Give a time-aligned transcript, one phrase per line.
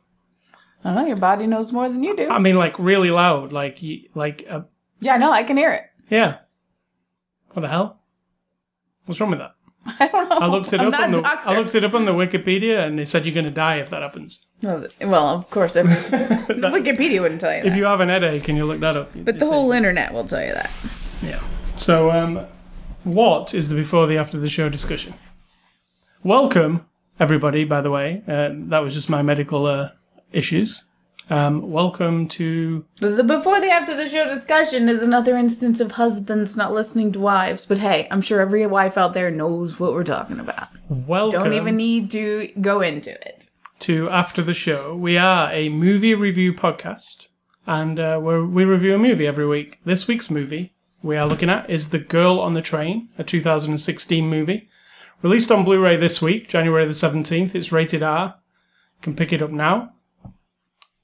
[0.84, 1.08] I don't know.
[1.08, 2.30] Your body knows more than you do.
[2.30, 3.80] I mean, like really loud, like
[4.14, 4.62] like uh,
[5.00, 5.84] yeah, no, I can hear it.
[6.10, 6.38] yeah.
[7.52, 8.02] What the hell?
[9.06, 9.56] What's wrong with that?
[10.00, 10.36] I don't know.
[10.38, 11.50] I looked it I'm up on the doctor.
[11.50, 13.90] I looked it up on the Wikipedia, and they said you're going to die if
[13.92, 14.48] that happens.
[14.62, 15.94] No, well, of course, every,
[16.56, 17.68] Wikipedia wouldn't tell you that.
[17.70, 19.12] If you have an headache, can you look that up?
[19.16, 20.72] but the whole internet will tell you that.
[21.22, 21.42] yeah.
[21.78, 22.46] So, um,
[23.04, 25.14] what is the before the after the show discussion?
[26.24, 26.86] Welcome,
[27.20, 27.64] everybody.
[27.64, 29.90] By the way, uh, that was just my medical uh,
[30.32, 30.86] issues.
[31.28, 36.56] Um, welcome to The, before the after the show discussion is another instance of husbands
[36.56, 37.66] not listening to wives.
[37.66, 40.68] But hey, I'm sure every wife out there knows what we're talking about.
[40.88, 41.40] welcome.
[41.42, 43.50] Don't even need to go into it.
[43.80, 44.96] to After the Show.
[44.96, 47.28] We are a movie review podcast,
[47.66, 49.80] and uh, we review a movie every week.
[49.84, 54.28] This week's movie we are looking at is The Girl on the Train, a 2016
[54.28, 54.70] movie.
[55.22, 57.56] Released on Blu ray this week, January the 17th.
[57.56, 58.36] It's rated R.
[58.98, 59.94] You can pick it up now.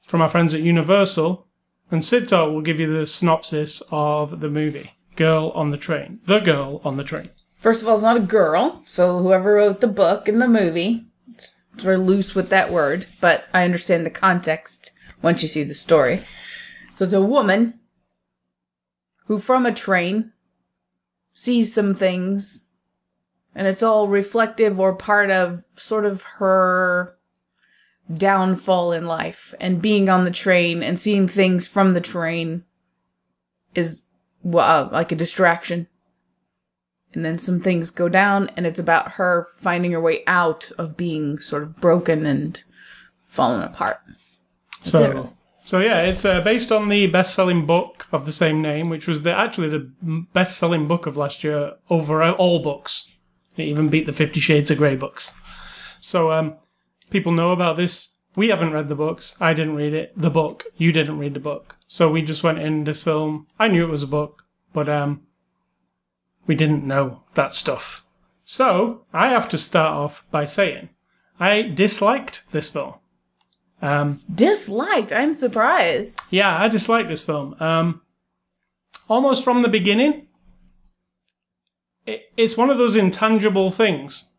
[0.04, 1.48] From our friends at Universal.
[1.90, 6.20] And Sid Talk will give you the synopsis of the movie Girl on the Train.
[6.26, 7.30] The Girl on the Train.
[7.56, 11.06] First of all, it's not a girl, so whoever wrote the book and the movie,
[11.30, 15.64] it's sort of loose with that word, but I understand the context once you see
[15.64, 16.22] the story.
[16.94, 17.80] So it's a woman
[19.26, 20.32] who, from a train,
[21.34, 22.71] sees some things,
[23.56, 27.16] and it's all reflective or part of sort of her
[28.14, 29.54] downfall in life.
[29.60, 32.64] And being on the train and seeing things from the train
[33.76, 34.10] is
[34.44, 35.88] well, uh, like a distraction
[37.14, 40.98] and then some things go down and it's about her finding her way out of
[40.98, 42.64] being sort of broken and
[43.20, 44.00] falling apart
[44.82, 45.30] So, it.
[45.66, 49.24] so yeah, it's uh, based on the best-selling book of the same name, which was
[49.24, 49.92] the actually the
[50.34, 53.08] best-selling book of last year over all books.
[53.58, 55.38] It even beat the Fifty Shades of Grey books.
[56.00, 56.56] So, um,
[57.10, 58.18] people know about this.
[58.36, 59.36] We haven't read the books.
[59.42, 60.14] I didn't read it.
[60.16, 60.64] The book.
[60.78, 61.78] You didn't read the book.
[61.88, 63.48] So we just went in this film.
[63.60, 65.24] I knew it was a book, but um,
[66.48, 68.06] we didn't know that stuff.
[68.46, 70.90] So I have to start off by saying
[71.40, 72.96] I disliked this film.
[73.84, 77.56] Um, disliked i'm surprised yeah, I disliked this film.
[77.60, 78.02] Um,
[79.10, 80.28] almost from the beginning,
[82.38, 84.34] it's one of those intangible things.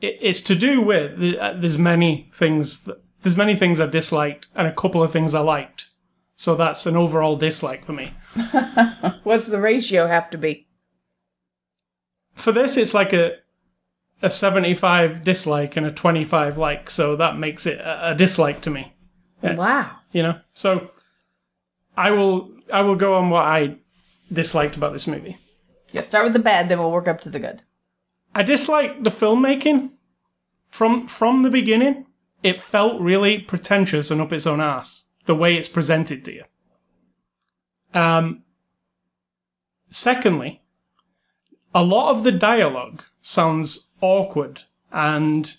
[0.00, 4.66] It's to do with uh, there's many things that, there's many things I disliked and
[4.66, 5.88] a couple of things I liked.
[6.36, 8.12] So that's an overall dislike for me.
[9.22, 10.68] what's the ratio have to be
[12.34, 13.36] For this, it's like a
[14.22, 18.70] a 75 dislike and a 25 like, so that makes it a, a dislike to
[18.70, 18.94] me.
[19.42, 20.90] wow you know so
[21.96, 23.76] i will i will go on what i
[24.32, 25.36] disliked about this movie
[25.90, 26.02] yeah.
[26.02, 27.62] Start with the bad then we'll work up to the good.
[28.34, 29.90] I dislike the filmmaking.
[30.68, 32.06] From from the beginning
[32.42, 36.44] it felt really pretentious and up its own ass the way it's presented to you.
[37.94, 38.42] Um
[39.90, 40.62] secondly
[41.74, 45.56] a lot of the dialogue sounds awkward and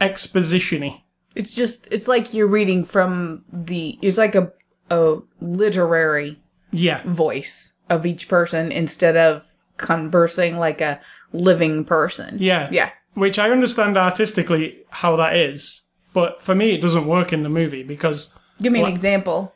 [0.00, 1.02] expositiony.
[1.34, 4.52] It's just it's like you're reading from the it's like a
[4.90, 6.38] a literary
[6.70, 7.02] yeah.
[7.04, 11.00] voice of each person instead of conversing like a
[11.32, 12.68] living person Yeah.
[12.70, 15.82] yeah Which I understand artistically how that is,
[16.12, 19.54] but for me it doesn't work in the movie because give me an example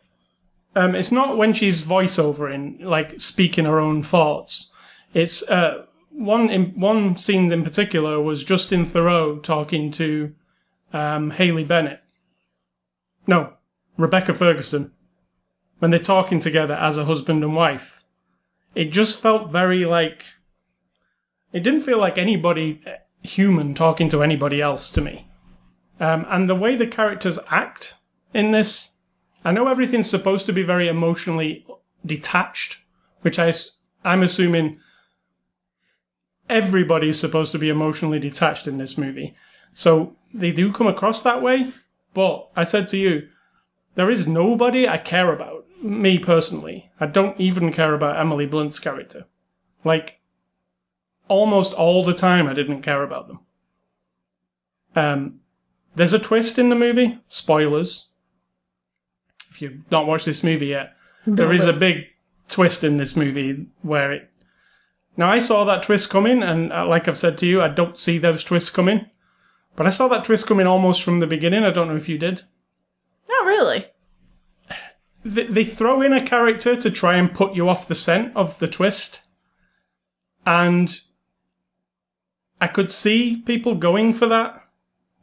[0.76, 4.72] um, it's not when she's voiceover in like speaking her own thoughts.
[5.14, 10.34] It's uh, one in, one scene in particular was Justin Theroux talking to
[10.92, 12.00] um, Haley Bennett.
[13.26, 13.54] No,
[13.96, 14.92] Rebecca Ferguson.
[15.78, 17.95] When they're talking together as a husband and wife,
[18.76, 20.24] it just felt very like.
[21.52, 22.82] It didn't feel like anybody
[23.22, 25.26] human talking to anybody else to me.
[25.98, 27.94] Um, and the way the characters act
[28.34, 28.96] in this
[29.46, 31.64] I know everything's supposed to be very emotionally
[32.04, 32.78] detached,
[33.20, 33.52] which I,
[34.04, 34.80] I, am assuming
[36.50, 39.36] everybody's supposed to be emotionally detached in this movie.
[39.72, 41.68] So they do come across that way.
[42.12, 43.28] But I said to you,
[43.94, 45.65] there is nobody I care about.
[45.86, 46.90] Me personally.
[46.98, 49.26] I don't even care about Emily Blunt's character.
[49.84, 50.20] Like,
[51.28, 53.40] almost all the time I didn't care about them.
[54.96, 55.40] Um,
[55.94, 57.18] there's a twist in the movie.
[57.28, 58.08] Spoilers.
[59.50, 60.96] If you've not watched this movie yet,
[61.26, 62.06] there is a big
[62.48, 64.30] twist in this movie where it.
[65.16, 67.98] Now I saw that twist coming, and uh, like I've said to you, I don't
[67.98, 69.08] see those twists coming.
[69.76, 71.64] But I saw that twist coming almost from the beginning.
[71.64, 72.42] I don't know if you did.
[73.28, 73.86] Not really.
[75.26, 78.58] They, they throw in a character to try and put you off the scent of
[78.58, 79.22] the twist,
[80.44, 81.00] and
[82.60, 84.62] I could see people going for that.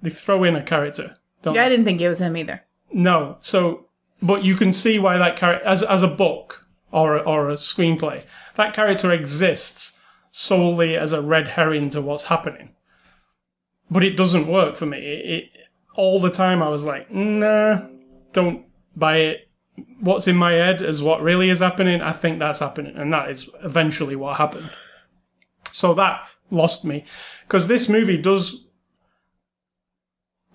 [0.02, 1.16] They throw in a character.
[1.42, 2.64] Don't Yeah, I didn't think it was him either.
[2.92, 3.88] No, so
[4.22, 7.56] but you can see why that character, as as a book or a, or a
[7.56, 8.24] screenplay,
[8.56, 10.00] that character exists
[10.32, 12.76] solely as a red herring to what's happening.
[13.90, 14.98] But it doesn't work for me.
[14.98, 15.50] It, it
[15.96, 17.88] all the time I was like, nah,
[18.32, 18.66] don't
[18.96, 19.50] buy it.
[20.00, 22.02] What's in my head is what really is happening.
[22.02, 24.70] I think that's happening, and that is eventually what happened.
[25.72, 26.22] So that
[26.52, 27.06] lost me
[27.42, 28.68] because this movie does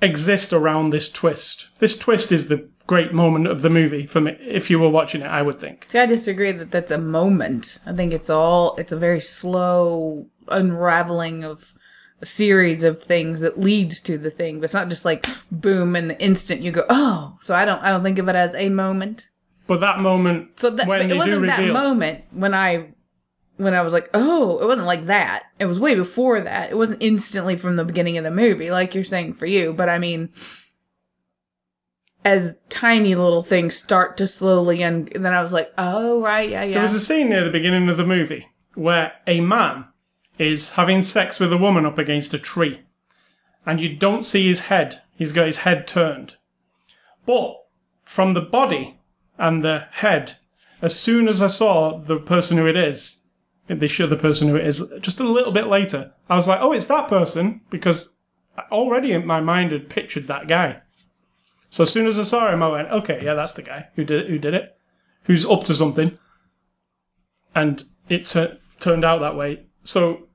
[0.01, 1.69] exist around this twist.
[1.79, 4.37] This twist is the great moment of the movie for me.
[4.41, 5.87] If you were watching it, I would think.
[5.89, 7.79] See, I disagree that that's a moment.
[7.85, 11.75] I think it's all, it's a very slow unraveling of
[12.21, 14.59] a series of things that leads to the thing.
[14.59, 17.37] But it's not just like boom and the instant you go, oh.
[17.41, 19.31] So I don't, I don't think of it as a moment.
[19.67, 22.89] But that moment, So that, it wasn't that reveal, moment when I,
[23.59, 25.45] when I was like, oh, it wasn't like that.
[25.59, 26.71] It was way before that.
[26.71, 29.73] It wasn't instantly from the beginning of the movie, like you're saying for you.
[29.75, 30.31] But I mean,
[32.25, 36.63] as tiny little things start to slowly, and then I was like, oh, right, yeah,
[36.63, 36.75] yeah.
[36.75, 39.87] there was a scene near the beginning of the movie where a man
[40.39, 42.81] is having sex with a woman up against a tree,
[43.67, 45.03] and you don't see his head.
[45.17, 46.37] He's got his head turned,
[47.27, 47.57] but
[48.05, 49.01] from the body
[49.37, 50.37] and the head,
[50.81, 53.25] as soon as I saw the person who it is,
[53.67, 56.13] they show the person who it is just a little bit later.
[56.31, 58.17] I was like, oh, it's that person because
[58.71, 60.81] already in my mind had pictured that guy.
[61.71, 64.05] So as soon as I saw him, I went, okay, yeah, that's the guy who
[64.05, 64.77] did it, who did it,
[65.25, 66.19] who's up to something,
[67.55, 69.67] and it tu- turned out that way.
[69.85, 70.28] So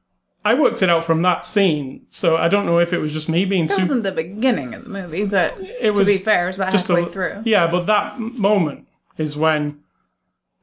[0.46, 2.06] I worked it out from that scene.
[2.10, 3.82] So I don't know if it was just me being That super.
[3.82, 7.06] wasn't the beginning of the movie, but It to be fair, it's about halfway a,
[7.06, 7.44] through.
[7.46, 8.88] Yeah, but that moment
[9.18, 9.80] is when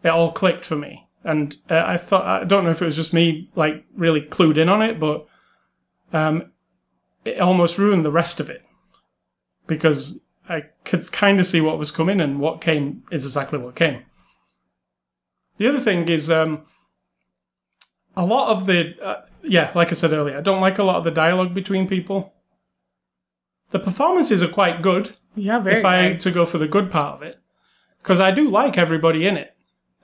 [0.03, 2.97] it all clicked for me, and uh, I thought I don't know if it was
[2.97, 5.27] just me like really clued in on it, but
[6.13, 6.51] um,
[7.25, 8.65] it almost ruined the rest of it
[9.67, 13.77] because I could kind of see what was coming, and what came is exactly what
[13.77, 14.03] came.
[15.59, 16.63] The other thing is um,
[18.17, 20.97] a lot of the uh, yeah, like I said earlier, I don't like a lot
[20.97, 22.33] of the dialogue between people.
[23.71, 26.21] The performances are quite good Yeah, very if I good.
[26.21, 27.39] to go for the good part of it,
[27.99, 29.55] because I do like everybody in it,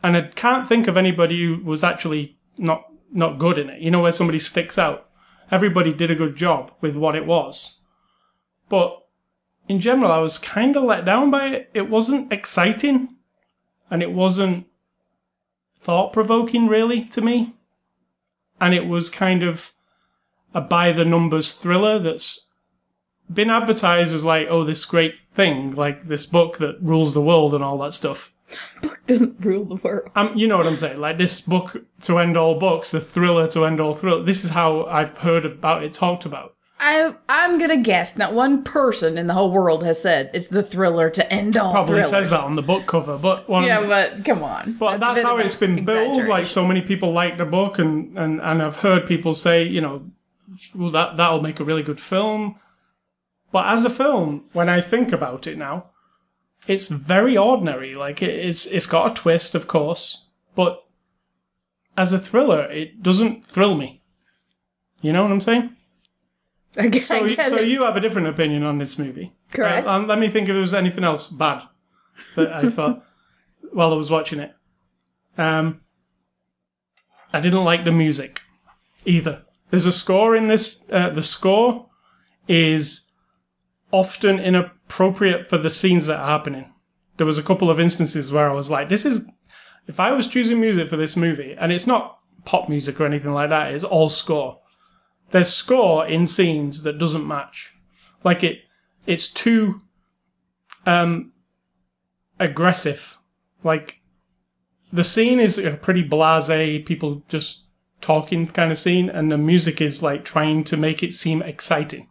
[0.03, 3.81] and I can't think of anybody who was actually not not good in it.
[3.81, 5.09] You know, where somebody sticks out.
[5.51, 7.79] Everybody did a good job with what it was,
[8.69, 9.03] but
[9.69, 11.71] in general, I was kind of let down by it.
[11.75, 13.17] It wasn't exciting,
[13.91, 14.67] and it wasn't
[15.79, 17.55] thought provoking really to me,
[18.61, 19.73] and it was kind of
[20.55, 22.49] a by the numbers thriller that's
[23.33, 27.55] been advertised as like, oh, this great thing, like this book that rules the world
[27.55, 28.33] and all that stuff.
[28.81, 30.09] Book doesn't rule the world.
[30.15, 31.01] Um, you know what I'm saying?
[31.01, 34.23] Like this book to end all books, the thriller to end all thriller.
[34.23, 36.56] This is how I've heard about it talked about.
[36.79, 40.63] I, I'm gonna guess not one person in the whole world has said it's the
[40.63, 42.11] thriller to end all Probably thrillers.
[42.11, 44.75] says that on the book cover, but one, Yeah, but come on.
[44.79, 46.29] but a that's, how it's been built.
[46.29, 49.81] Like so many people like the book, and and and I've heard people say, you
[49.81, 50.11] know,
[50.75, 52.57] well that that'll make a really good film.
[53.53, 55.87] But as a film, when I think about it now,
[56.67, 57.95] it's very ordinary.
[57.95, 60.83] Like it is, it's got a twist, of course, but
[61.97, 64.03] as a thriller, it doesn't thrill me.
[65.01, 65.76] You know what I'm saying?
[67.01, 69.87] So, I so you have a different opinion on this movie, Correct.
[69.87, 71.63] Uh, um, let me think if there was anything else bad
[72.35, 73.03] that I thought
[73.73, 74.55] while I was watching it.
[75.39, 75.81] Um,
[77.33, 78.43] I didn't like the music
[79.05, 79.45] either.
[79.71, 80.85] There's a score in this.
[80.91, 81.87] Uh, the score
[82.49, 83.11] is
[83.91, 86.73] often inappropriate for the scenes that are happening.
[87.17, 89.27] There was a couple of instances where I was like, "This is."
[89.87, 93.33] If I was choosing music for this movie, and it's not pop music or anything
[93.33, 94.61] like that, it's all score.
[95.31, 97.77] There's score in scenes that doesn't match.
[98.25, 98.61] Like it,
[99.07, 99.83] it's too
[100.85, 101.33] um,
[102.39, 103.19] aggressive.
[103.63, 104.01] Like
[104.93, 107.65] the scene is a pretty blasé, people just
[108.01, 112.09] talking kind of scene, and the music is like trying to make it seem exciting.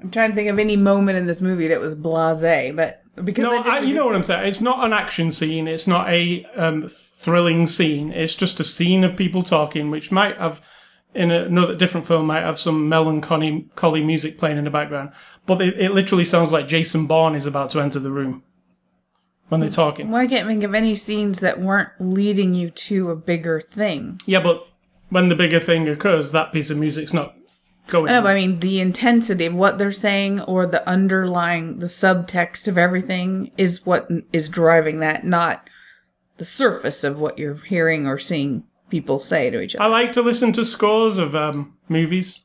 [0.00, 3.42] I'm trying to think of any moment in this movie that was blasé, but because
[3.42, 4.46] No, I I, you know what I'm saying.
[4.46, 5.66] It's not an action scene.
[5.66, 8.12] It's not a um, thrilling scene.
[8.12, 10.60] It's just a scene of people talking, which might have
[11.14, 15.10] in another different film might have some melancholy colly music playing in the background,
[15.46, 18.42] but it, it literally sounds like Jason Bourne is about to enter the room
[19.48, 20.10] when they're talking.
[20.10, 24.20] Well, I can't think of any scenes that weren't leading you to a bigger thing.
[24.26, 24.66] Yeah, but
[25.08, 27.34] when the bigger thing occurs, that piece of music's not
[27.88, 28.10] going.
[28.10, 31.86] I know, but I mean, the intensity of what they're saying or the underlying, the
[31.86, 35.68] subtext of everything is what is driving that, not
[36.36, 39.84] the surface of what you're hearing or seeing people say to each other.
[39.84, 42.44] I like to listen to scores of um, movies,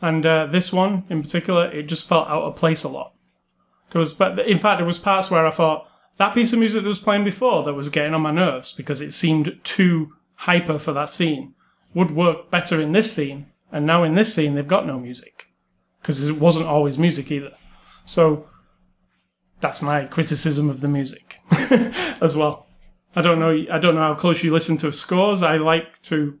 [0.00, 3.14] and uh, this one in particular, it just felt out of place a lot.
[3.90, 6.82] There was, but in fact, there was parts where I thought that piece of music
[6.82, 10.78] that was playing before that was getting on my nerves because it seemed too hyper
[10.78, 11.54] for that scene
[11.94, 15.48] would work better in this scene, and now in this scene they've got no music
[16.00, 17.52] because it wasn't always music either.
[18.04, 18.48] So
[19.60, 21.40] that's my criticism of the music
[22.20, 22.65] as well.
[23.16, 23.64] I don't know.
[23.70, 25.42] I don't know how close you listen to scores.
[25.42, 26.38] I like to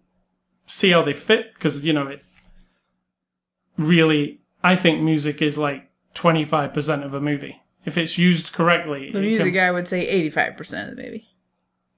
[0.66, 2.22] see how they fit because you know it.
[3.78, 8.52] Really, I think music is like twenty five percent of a movie if it's used
[8.52, 9.10] correctly.
[9.10, 11.28] The music can- guy would say 85% of the movie.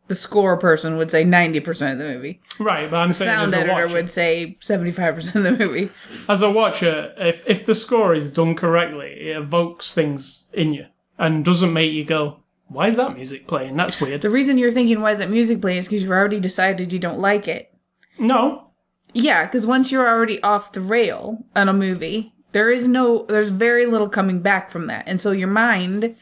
[0.09, 2.41] The score person would say 90% of the movie.
[2.59, 2.91] right?
[2.91, 5.91] But I'm saying Sound as a editor watcher, would say 75% of the movie.
[6.29, 10.87] as a watcher, if if the score is done correctly, it evokes things in you
[11.19, 13.77] and doesn't make you go, "Why is that music playing?
[13.77, 16.41] That's weird." The reason you're thinking, why is that music playing, is because you've already
[16.41, 17.73] decided you don't like it.
[18.19, 18.71] No,
[19.15, 23.49] Yeah, because once you're already off the rail on a movie, there is no, there's
[23.49, 25.05] very little coming back from that.
[25.07, 26.17] And so your mind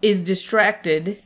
[0.00, 1.18] is distracted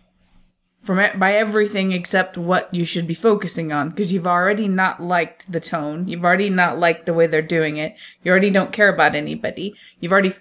[0.80, 5.00] from it by everything except what you should be focusing on because you've already not
[5.00, 6.08] liked the tone.
[6.08, 7.94] You've already not liked the way they're doing it.
[8.24, 9.74] You already don't care about anybody.
[10.00, 10.34] You've already.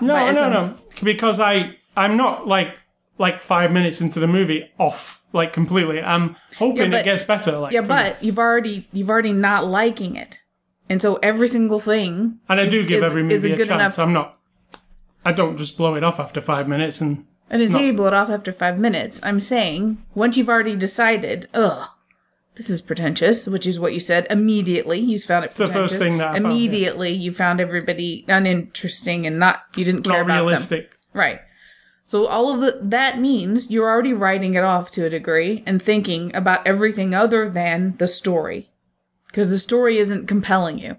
[0.00, 0.76] no, no, no.
[1.02, 2.74] Because I I'm not like
[3.18, 6.02] like five minutes into the movie off like completely.
[6.02, 7.58] I'm hoping but- it gets better.
[7.58, 10.40] Like Yeah, but you've already you've already not liking it,
[10.90, 12.38] and so every single thing.
[12.48, 13.96] and I is- do give is- every is movie a, good chance.
[13.96, 14.38] enough I'm not.
[15.24, 17.78] I don't just blow it off after five minutes and I didn't No.
[17.78, 19.20] say you blow it off after five minutes.
[19.22, 21.88] I'm saying once you've already decided, ugh,
[22.56, 24.98] this is pretentious, which is what you said immediately.
[25.00, 25.92] You found it the pretentious.
[25.92, 26.50] first thing that I found, yeah.
[26.50, 30.46] immediately you found everybody uninteresting and not you didn't care not about them.
[30.46, 30.96] realistic.
[31.12, 31.40] Right.
[32.06, 35.82] So all of the, that means you're already writing it off to a degree and
[35.82, 38.70] thinking about everything other than the story.
[39.26, 40.96] Because the story isn't compelling you.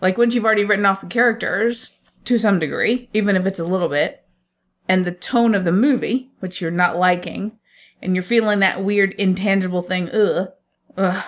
[0.00, 3.64] Like once you've already written off the characters to some degree, even if it's a
[3.64, 4.24] little bit,
[4.88, 7.52] and the tone of the movie, which you're not liking,
[8.02, 10.48] and you're feeling that weird intangible thing, ugh,
[10.96, 11.24] ugh,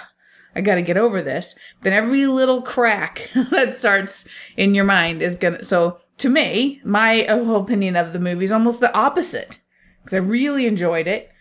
[0.56, 5.36] I gotta get over this, then every little crack that starts in your mind is
[5.36, 5.62] gonna.
[5.62, 9.58] So, to me, my opinion of the movie is almost the opposite.
[10.00, 11.32] Because I really enjoyed it.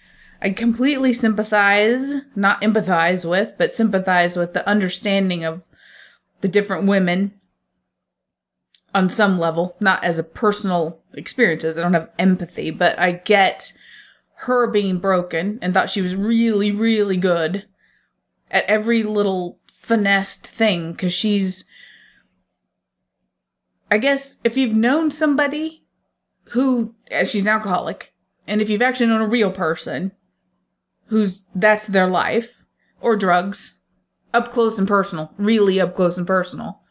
[0.41, 5.63] I completely sympathize, not empathize with, but sympathize with the understanding of
[6.41, 7.33] the different women
[8.93, 11.77] on some level, not as a personal experiences.
[11.77, 13.73] I don't have empathy, but I get
[14.33, 17.67] her being broken and thought she was really, really good
[18.49, 21.69] at every little finessed thing because she's.
[23.91, 25.83] I guess if you've known somebody
[26.45, 28.13] who uh, she's an alcoholic,
[28.47, 30.13] and if you've actually known a real person
[31.07, 32.65] who's that's their life
[33.01, 33.79] or drugs,
[34.33, 36.81] up close and personal, really up close and personal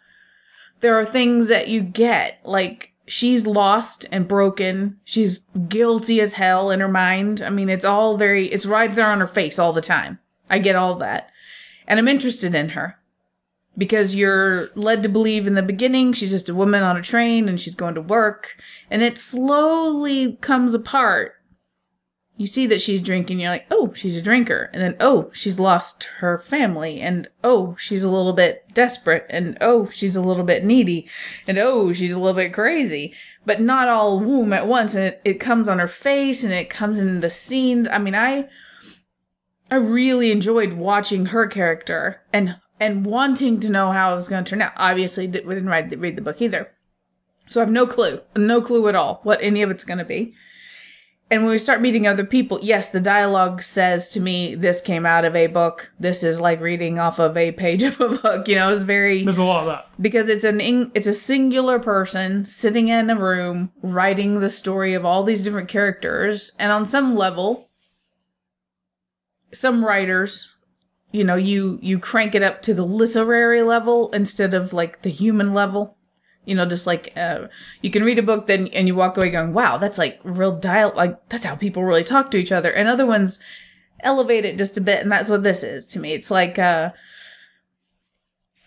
[0.80, 2.40] there are things that you get.
[2.44, 4.98] Like she's lost and broken.
[5.04, 7.40] She's guilty as hell in her mind.
[7.40, 10.18] I mean it's all very it's right there on her face all the time.
[10.48, 11.30] I get all that.
[11.86, 12.99] And i'm interested in her
[13.76, 17.48] because you're led to believe in the beginning she's just a woman on a train
[17.48, 18.56] and she's going to work
[18.90, 21.34] and it slowly comes apart.
[22.36, 25.60] You see that she's drinking you're like oh she's a drinker and then oh she's
[25.60, 30.44] lost her family and oh she's a little bit desperate and oh she's a little
[30.44, 31.08] bit needy
[31.46, 33.14] and oh she's a little bit crazy.
[33.46, 36.70] But not all womb at once and it, it comes on her face and it
[36.70, 37.86] comes in the scenes.
[37.88, 38.48] I mean i
[39.70, 44.42] i really enjoyed watching her character and and wanting to know how it was going
[44.42, 46.72] to turn out obviously we didn't read the, read the book either
[47.48, 50.04] so i have no clue no clue at all what any of it's going to
[50.04, 50.34] be
[51.32, 55.06] and when we start meeting other people, yes, the dialogue says to me, this came
[55.06, 55.92] out of a book.
[56.00, 58.48] This is like reading off of a page of a book.
[58.48, 60.02] You know, it's very There's a lot of that.
[60.02, 60.60] because it's an
[60.92, 65.68] it's a singular person sitting in a room writing the story of all these different
[65.68, 67.68] characters, and on some level,
[69.52, 70.52] some writers,
[71.12, 75.10] you know, you you crank it up to the literary level instead of like the
[75.10, 75.96] human level.
[76.44, 77.48] You know, just like uh,
[77.82, 80.56] you can read a book then and you walk away going, "Wow, that's like real
[80.56, 83.40] dial like that's how people really talk to each other." And other ones
[84.00, 86.12] elevate it just a bit, and that's what this is to me.
[86.12, 86.90] It's like uh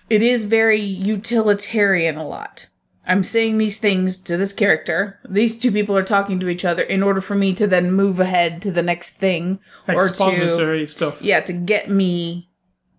[0.09, 2.67] it is very utilitarian a lot.
[3.05, 5.19] I'm saying these things to this character.
[5.27, 8.19] These two people are talking to each other in order for me to then move
[8.19, 11.21] ahead to the next thing or to Expository stuff.
[11.21, 12.49] yeah, to get me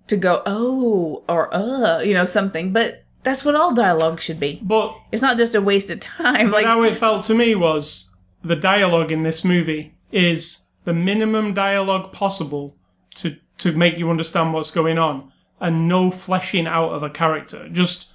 [0.08, 2.72] to go, oh, or uh, you know, something.
[2.72, 4.60] But that's what all dialogue should be.
[4.62, 6.50] But It's not just a waste of time.
[6.50, 11.54] Like, how it felt to me was the dialogue in this movie is the minimum
[11.54, 12.76] dialogue possible
[13.16, 17.68] to to make you understand what's going on, and no fleshing out of a character.
[17.70, 18.12] Just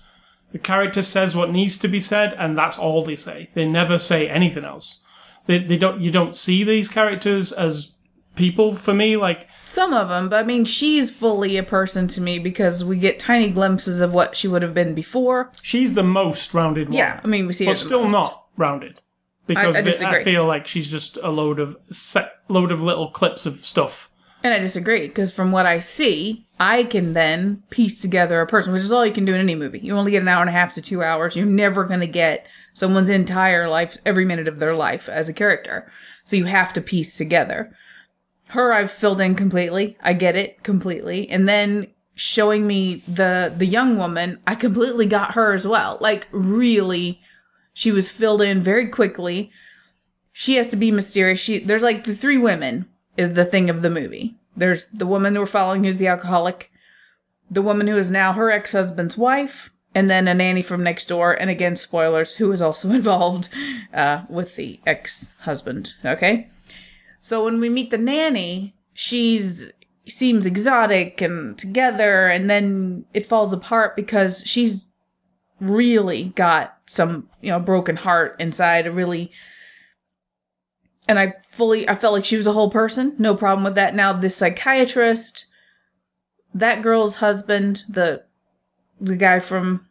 [0.51, 3.49] the character says what needs to be said, and that's all they say.
[3.53, 5.01] They never say anything else.
[5.45, 7.93] They they don't you don't see these characters as
[8.35, 9.17] people for me.
[9.17, 12.97] Like some of them, but I mean, she's fully a person to me because we
[12.97, 15.51] get tiny glimpses of what she would have been before.
[15.61, 16.97] she's the most rounded one.
[16.97, 18.11] Yeah, I mean, we see her but the still most.
[18.11, 19.01] not rounded
[19.47, 20.23] because I I disagree.
[20.23, 24.08] feel like she's just a load of set, load of little clips of stuff.
[24.43, 28.72] And I disagree because from what I see, I can then piece together a person,
[28.72, 29.79] which is all you can do in any movie.
[29.79, 31.36] You only get an hour and a half to two hours.
[31.36, 35.34] You're never going to get someone's entire life, every minute of their life as a
[35.34, 35.91] character.
[36.24, 37.75] So you have to piece together.
[38.48, 39.98] Her, I've filled in completely.
[40.01, 41.29] I get it completely.
[41.29, 45.98] And then showing me the the young woman, I completely got her as well.
[46.01, 47.22] Like really,
[47.74, 49.51] she was filled in very quickly.
[50.31, 51.39] She has to be mysterious.
[51.39, 52.88] She there's like the three women
[53.19, 54.35] is the thing of the movie.
[54.55, 56.71] There's the woman we're following who's the alcoholic,
[57.51, 61.07] the woman who is now her ex husband's wife, and then a nanny from next
[61.07, 61.33] door.
[61.33, 63.49] And again, spoilers, who is also involved
[63.93, 65.95] uh, with the ex husband.
[66.05, 66.47] Okay.
[67.19, 69.73] So when we meet the nanny, she's
[70.07, 74.93] seems exotic and together, and then it falls apart because she's
[75.59, 79.29] really got some, you know, broken heart inside, a really
[81.09, 83.13] and I fully I felt like she was a whole person.
[83.19, 83.93] No problem with that.
[83.93, 85.45] Now this psychiatrist,
[86.53, 88.23] that girl's husband, the
[89.01, 89.85] the guy from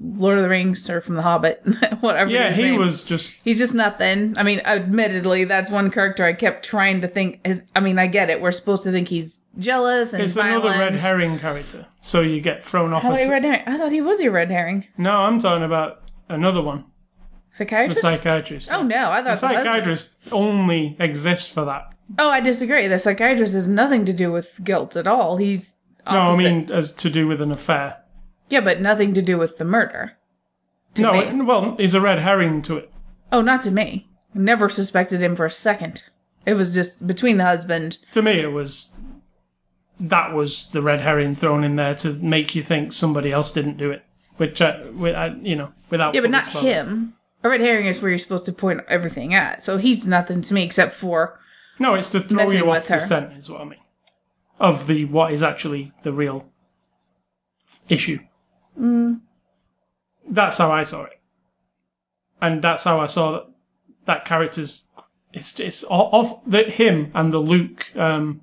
[0.00, 1.62] Lord of the Rings or from The Hobbit,
[2.00, 2.30] whatever.
[2.30, 2.78] Yeah, he name.
[2.80, 4.34] was just He's just nothing.
[4.36, 7.40] I mean, admittedly, that's one character I kept trying to think.
[7.44, 8.40] Is I mean, I get it.
[8.42, 10.64] We're supposed to think he's jealous and It's violent.
[10.66, 11.86] another red herring character.
[12.02, 13.02] So you get thrown off.
[13.02, 13.62] How A, red herring?
[13.66, 16.84] I thought he was your red herring no, I'm talking about another one.
[17.54, 18.00] The psychiatrist.
[18.00, 18.68] psychiatrist.
[18.72, 21.94] oh no, I thought the the psychiatrist only exists for that.
[22.18, 22.88] Oh, I disagree.
[22.88, 25.36] The psychiatrist has nothing to do with guilt at all.
[25.36, 28.02] He's No, I mean as to do with an affair.
[28.50, 30.12] Yeah, but nothing to do with the murder.
[30.94, 31.18] To no, me.
[31.20, 32.90] it- well, he's a red herring to it.
[33.30, 34.08] Oh, not to me.
[34.34, 36.08] Never suspected him for a second.
[36.44, 37.98] It was just between the husband.
[38.12, 38.92] To me, it was
[40.00, 43.76] that was the red herring thrown in there to make you think somebody else didn't
[43.76, 44.04] do it,
[44.38, 46.68] which uh, I, with, uh, I you know, without Yeah, but not spoiling.
[46.68, 47.14] him.
[47.44, 49.62] A red herring is where you're supposed to point everything at.
[49.62, 51.38] So he's nothing to me except for
[51.78, 52.96] No, it's to throw Messing you with off her.
[52.96, 53.78] the scent, is what I mean.
[54.58, 56.48] Of the what is actually the real
[57.88, 58.18] issue.
[58.80, 59.20] Mm.
[60.28, 61.20] That's how I saw it,
[62.40, 63.46] and that's how I saw that
[64.06, 64.86] that character's.
[65.32, 68.40] It's it's o- off the him and the Luke um,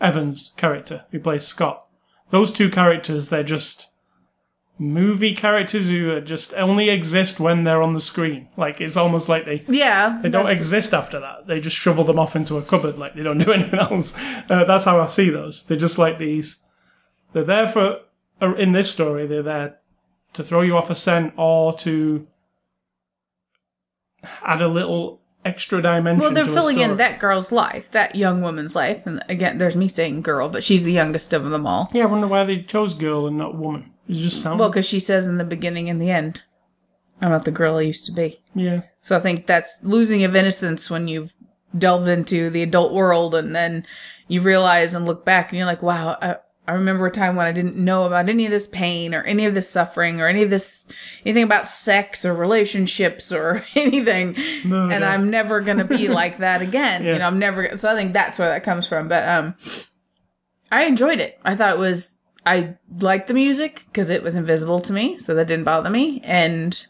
[0.00, 1.86] Evans character who plays Scott.
[2.30, 3.90] Those two characters, they're just
[4.78, 8.48] movie characters who just only exist when they're on the screen.
[8.56, 10.18] Like it's almost like they yeah.
[10.22, 11.46] they don't that's- exist after that.
[11.46, 14.16] They just shovel them off into a cupboard like they don't do anything else.
[14.48, 15.66] Uh, that's how I see those.
[15.66, 16.64] They're just like these.
[17.32, 18.00] They're there for
[18.40, 19.26] uh, in this story.
[19.26, 19.78] They're there
[20.34, 22.26] to throw you off a scent or to
[24.44, 26.20] add a little extra dimension.
[26.20, 29.06] Well, they're filling in that girl's life, that young woman's life.
[29.06, 31.88] And again, there's me saying girl, but she's the youngest of them all.
[31.92, 33.92] Yeah, I wonder why they chose girl and not woman.
[34.08, 34.44] Just.
[34.44, 36.42] Well, because she says in the beginning and the end,
[37.20, 38.40] I'm not the girl I used to be.
[38.54, 41.32] yeah, So I think that's losing of innocence when you've
[41.76, 43.86] delved into the adult world and then
[44.28, 46.36] you realize and look back and you're like, wow, I,
[46.68, 49.46] I remember a time when I didn't know about any of this pain or any
[49.46, 50.86] of this suffering or any of this,
[51.24, 54.36] anything about sex or relationships or anything.
[54.64, 54.94] Murder.
[54.94, 57.04] And I'm never going to be like that again.
[57.04, 57.12] Yeah.
[57.14, 59.08] You know, I'm never, so I think that's where that comes from.
[59.08, 59.54] But, um,
[60.70, 61.38] I enjoyed it.
[61.44, 65.18] I thought it was, I liked the music because it was invisible to me.
[65.18, 66.20] So that didn't bother me.
[66.24, 66.86] And,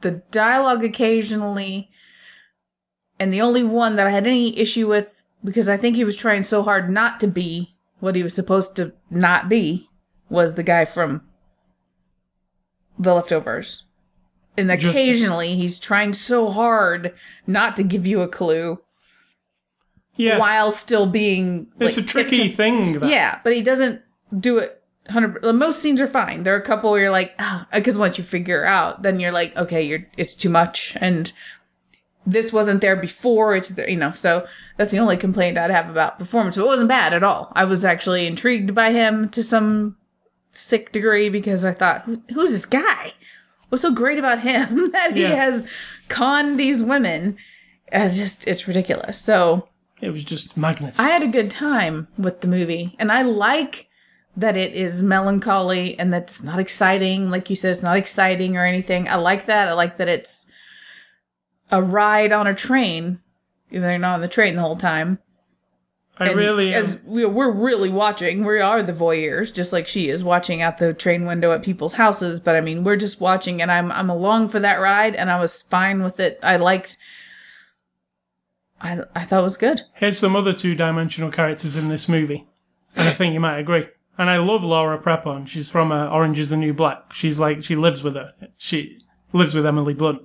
[0.00, 1.90] the dialogue occasionally
[3.18, 6.16] and the only one that I had any issue with because I think he was
[6.16, 9.88] trying so hard not to be what he was supposed to not be
[10.28, 11.22] was the guy from
[12.98, 13.84] The Leftovers.
[14.56, 17.14] And Just- occasionally he's trying so hard
[17.46, 18.78] not to give you a clue
[20.16, 20.38] yeah.
[20.38, 22.98] while still being it's like, a tricky thing.
[23.00, 23.08] That.
[23.08, 24.02] yeah, but he doesn't
[24.36, 24.82] do it.
[25.08, 25.42] Hundred.
[25.54, 26.42] Most scenes are fine.
[26.42, 29.32] There are a couple where you're like, ah, because once you figure out, then you're
[29.32, 31.32] like, okay, you're it's too much, and
[32.26, 33.56] this wasn't there before.
[33.56, 34.12] It's there, you know.
[34.12, 36.56] So that's the only complaint I'd have about performance.
[36.56, 37.50] But it wasn't bad at all.
[37.56, 39.96] I was actually intrigued by him to some
[40.52, 43.14] sick degree because I thought, Who, who's this guy?
[43.70, 45.36] What's so great about him that he Yeah.
[45.36, 45.66] has
[46.08, 47.38] conned these women?
[47.90, 49.18] And just it's ridiculous.
[49.18, 49.68] So
[50.02, 51.02] It was just magnetism.
[51.02, 53.87] I had a good time with the movie, and I like
[54.36, 57.30] that it is melancholy and that it's not exciting.
[57.30, 59.08] Like you said, it's not exciting or anything.
[59.08, 59.68] I like that.
[59.68, 60.50] I like that it's
[61.70, 63.20] a ride on a train.
[63.70, 65.18] Even though you're not on the train the whole time.
[66.20, 70.08] I And really, as we- we're really watching, we are the voyeurs, just like she
[70.08, 72.40] is watching out the train window at people's houses.
[72.40, 75.38] But I mean, we're just watching, and I'm I'm along for that ride, and I
[75.40, 76.40] was fine with it.
[76.42, 76.96] I liked.
[78.80, 79.82] I I thought it was good.
[79.94, 82.46] here's some other two-dimensional characters in this movie,
[82.96, 83.86] and I think you might agree.
[84.18, 85.46] And I love Laura Prepon.
[85.46, 87.12] She's from uh, Orange Is the New Black.
[87.14, 88.34] She's like she lives with her.
[88.58, 88.98] She
[89.32, 90.22] lives with Emily Blunt.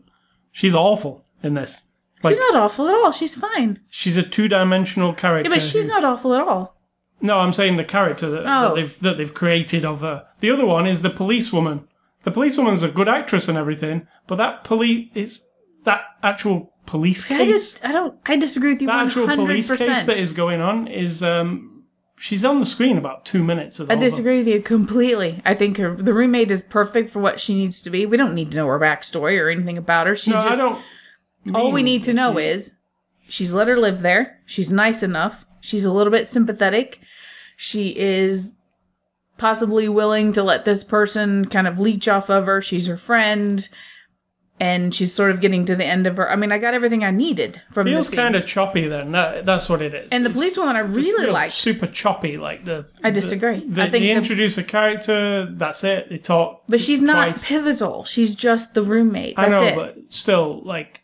[0.51, 1.88] She's awful in this.
[2.23, 3.12] Like She's not awful at all.
[3.12, 3.79] She's fine.
[3.89, 5.49] she's a two-dimensional character.
[5.49, 6.79] Yeah, but she's who- not awful at all.
[7.21, 8.75] No, I'm saying the character that, that Oh.
[8.75, 10.25] they've that they've created of her.
[10.39, 11.88] The other one is the policewoman.
[12.23, 15.49] The policewoman's a good actress and everything, but that police it's
[15.84, 17.49] that actual police I case.
[17.73, 20.60] just I don't I disagree with you that one actual police case that is going
[20.62, 21.73] on is um
[22.24, 25.42] she's on the screen about two minutes of I disagree with you completely.
[25.44, 28.06] I think her the roommate is perfect for what she needs to be.
[28.06, 30.16] We don't need to know her backstory or anything about her.
[30.16, 30.82] She's No, just I don't.
[31.54, 32.78] all we need to know is
[33.28, 34.40] she's let her live there.
[34.46, 35.46] She's nice enough.
[35.60, 37.02] She's a little bit sympathetic.
[37.58, 38.56] She is
[39.38, 42.62] possibly willing to let this person kind of leech off of her.
[42.62, 43.68] She's her friend.
[44.60, 46.30] And she's sort of getting to the end of her.
[46.30, 49.12] I mean, I got everything I needed from Feels the kind of choppy then.
[49.12, 50.08] That, that's what it is.
[50.12, 51.52] And the It's- policewoman I really like.
[51.52, 52.38] super choppy.
[52.38, 53.60] Like the I disagree.
[53.68, 55.48] The, I think they the- introduce a character.
[55.52, 56.10] That's it.
[56.10, 56.63] They talk.
[56.70, 58.06] But she's not pivotal.
[58.06, 59.34] She's just the roommate.
[59.38, 59.76] I know, it.
[59.76, 61.02] but still, like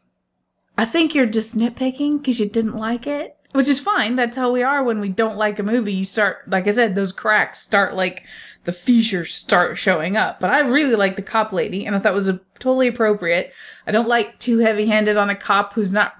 [0.77, 4.15] I think you're just nitpicking because you didn't like it, which is fine.
[4.15, 5.93] That's how we are when we don't like a movie.
[5.93, 8.23] You start, like I said, those cracks start like
[8.65, 10.39] the fissures start showing up.
[10.39, 13.53] But I really like the cop lady, and I thought it was a, totally appropriate.
[13.87, 16.13] I don't like too heavy handed on a cop who's not.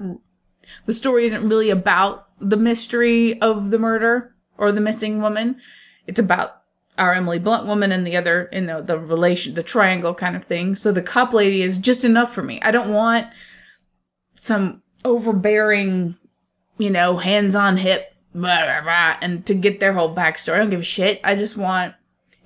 [0.86, 5.60] The story isn't really about the mystery of the murder or the missing woman.
[6.08, 6.62] It's about
[6.98, 10.44] our Emily Blunt woman and the other, you know, the relation, the triangle kind of
[10.44, 10.76] thing.
[10.76, 12.62] So the cop lady is just enough for me.
[12.62, 13.28] I don't want
[14.36, 16.16] some overbearing,
[16.78, 20.56] you know, hands on hip, blah, blah, blah, and to get their whole backstory.
[20.56, 21.22] I don't give a shit.
[21.24, 21.96] I just want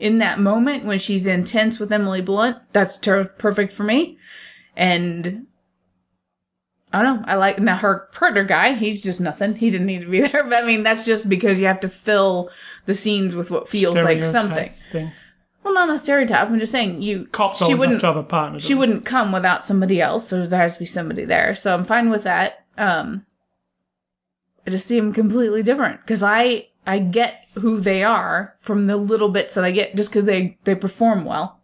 [0.03, 4.17] in that moment when she's intense with Emily Blunt, that's ter- perfect for me.
[4.75, 5.47] And
[6.91, 7.25] I don't know.
[7.25, 8.73] I like now her partner guy.
[8.73, 9.55] He's just nothing.
[9.55, 10.43] He didn't need to be there.
[10.43, 12.49] But I mean, that's just because you have to fill
[12.85, 14.73] the scenes with what feels like something.
[14.91, 15.09] Thing.
[15.63, 16.49] Well, not a stereotype.
[16.49, 17.25] I'm just saying you.
[17.27, 17.93] Cops she wouldn't.
[17.93, 18.59] have to have a partner.
[18.59, 21.55] she wouldn't come without somebody else, so there has to be somebody there.
[21.55, 22.65] So I'm fine with that.
[22.77, 23.25] Um,
[24.67, 28.97] I just see them completely different because I I get who they are from the
[28.97, 31.61] little bits that I get just because they they perform well.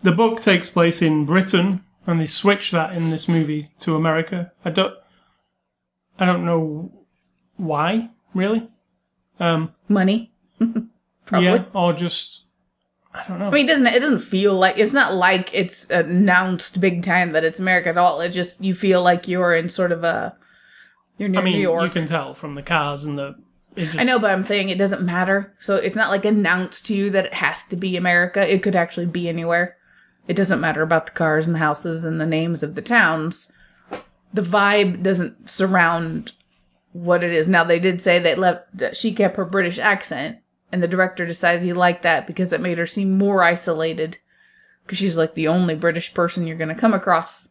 [0.00, 4.52] The book takes place in Britain, and they switch that in this movie to America.
[4.64, 4.94] I don't.
[6.18, 6.92] I don't know
[7.56, 8.68] why, really.
[9.40, 10.32] Um, Money,
[11.24, 11.48] probably.
[11.48, 12.44] yeah, or just
[13.14, 13.48] I don't know.
[13.48, 17.32] I mean, it doesn't it doesn't feel like it's not like it's announced big time
[17.32, 18.20] that it's America at all.
[18.20, 20.36] It just you feel like you're in sort of a
[21.18, 21.84] you're near I mean, New York.
[21.84, 23.36] you can tell from the cars and the.
[23.76, 25.54] Just, I know, but I'm saying it doesn't matter.
[25.58, 28.52] So it's not like announced to you that it has to be America.
[28.52, 29.76] It could actually be anywhere.
[30.28, 33.50] It doesn't matter about the cars and the houses and the names of the towns.
[34.32, 36.32] The vibe doesn't surround
[36.92, 37.48] what it is.
[37.48, 40.38] Now they did say that, left, that she kept her British accent,
[40.70, 44.18] and the director decided he liked that because it made her seem more isolated.
[44.84, 47.48] Because she's like the only British person you're going to come across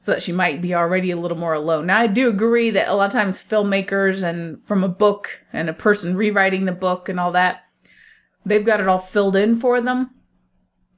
[0.00, 1.86] so that she might be already a little more alone.
[1.86, 5.68] Now, I do agree that a lot of times filmmakers and from a book and
[5.68, 7.64] a person rewriting the book and all that,
[8.46, 10.12] they've got it all filled in for them.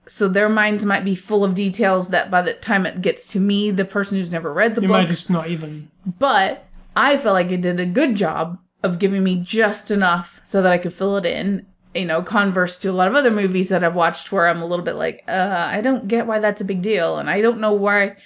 [0.06, 3.40] So their minds might be full of details that by the time it gets to
[3.40, 4.82] me, the person who's never read the book.
[4.82, 5.90] you book, might just not even.
[6.18, 10.60] but I felt like it did a good job of giving me just enough so
[10.60, 11.64] that I could fill it in.
[11.94, 14.66] You know, converse to a lot of other movies that I've watched where I'm a
[14.66, 17.60] little bit like, uh, I don't get why that's a big deal, and I don't
[17.60, 18.16] know why.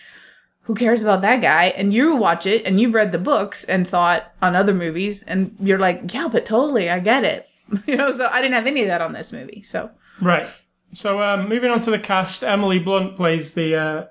[0.64, 1.66] Who cares about that guy?
[1.76, 5.54] And you watch it, and you've read the books and thought on other movies, and
[5.60, 7.48] you're like, yeah, but totally, I get it.
[7.86, 9.62] you know, so I didn't have any of that on this movie.
[9.62, 10.46] So Right.
[10.92, 14.04] So um, moving on to the cast, Emily Blunt plays the uh,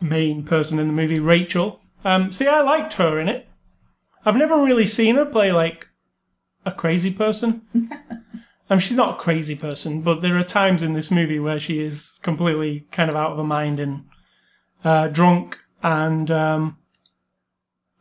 [0.00, 1.80] main person in the movie, Rachel.
[2.04, 3.48] Um, see, I liked her in it.
[4.24, 5.88] I've never really seen her play like
[6.66, 7.62] a crazy person.
[8.70, 11.58] I mean, she's not a crazy person, but there are times in this movie where
[11.58, 14.04] she is completely kind of out of her mind and
[14.84, 15.58] uh, drunk.
[15.82, 16.78] And um,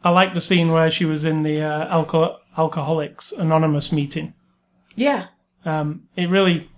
[0.04, 4.34] I like the scene where she was in the uh, alco- Alcoholics Anonymous meeting.
[4.96, 5.28] yeah,
[5.66, 6.70] Um, it really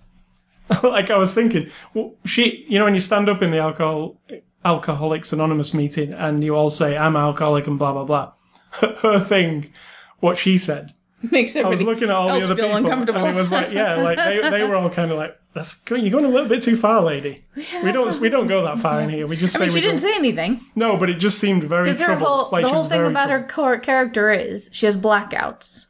[0.84, 4.20] like I was thinking, well, she, you know, when you stand up in the alcohol
[4.66, 8.34] Alcoholics Anonymous meeting and you all say I'm alcoholic and blah blah blah,
[9.02, 9.72] her thing,
[10.20, 10.94] what she said.
[11.32, 13.20] Makes I was looking at all the other people, uncomfortable.
[13.26, 16.04] and it was like, yeah, like they, they were all kind of like, "That's going,
[16.04, 17.44] you're going a little bit too far, lady.
[17.84, 19.28] We don't we don't go that far in here.
[19.28, 21.40] We just I say mean, she we didn't don't." say anything No, but it just
[21.40, 23.52] seemed very because her whole like the whole thing about her troubled.
[23.54, 25.88] core character is she has blackouts.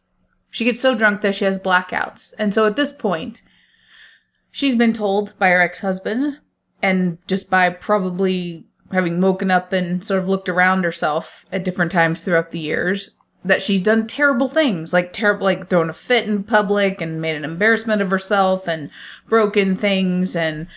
[0.51, 3.41] She gets so drunk that she has blackouts, and so at this point,
[4.49, 6.39] she's been told by her ex husband,
[6.81, 11.91] and just by probably having woken up and sort of looked around herself at different
[11.91, 16.27] times throughout the years that she's done terrible things like terrible like thrown a fit
[16.27, 18.89] in public and made an embarrassment of herself and
[19.27, 20.67] broken things and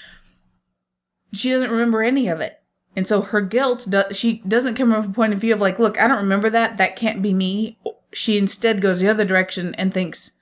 [1.32, 2.60] she doesn't remember any of it.
[2.94, 5.78] And so her guilt do- she doesn't come from a point of view of like
[5.78, 7.78] look i don't remember that that can't be me.
[8.12, 10.38] She instead goes the other direction and thinks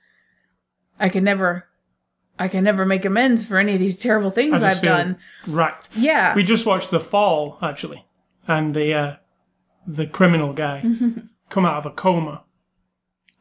[0.99, 1.67] i can never
[2.37, 5.17] i can never make amends for any of these terrible things i've done.
[5.47, 5.87] Right.
[5.95, 6.35] yeah.
[6.35, 8.05] We just watched The Fall actually,
[8.47, 9.15] and the uh,
[9.87, 10.83] the criminal guy
[11.51, 12.43] come out of a coma,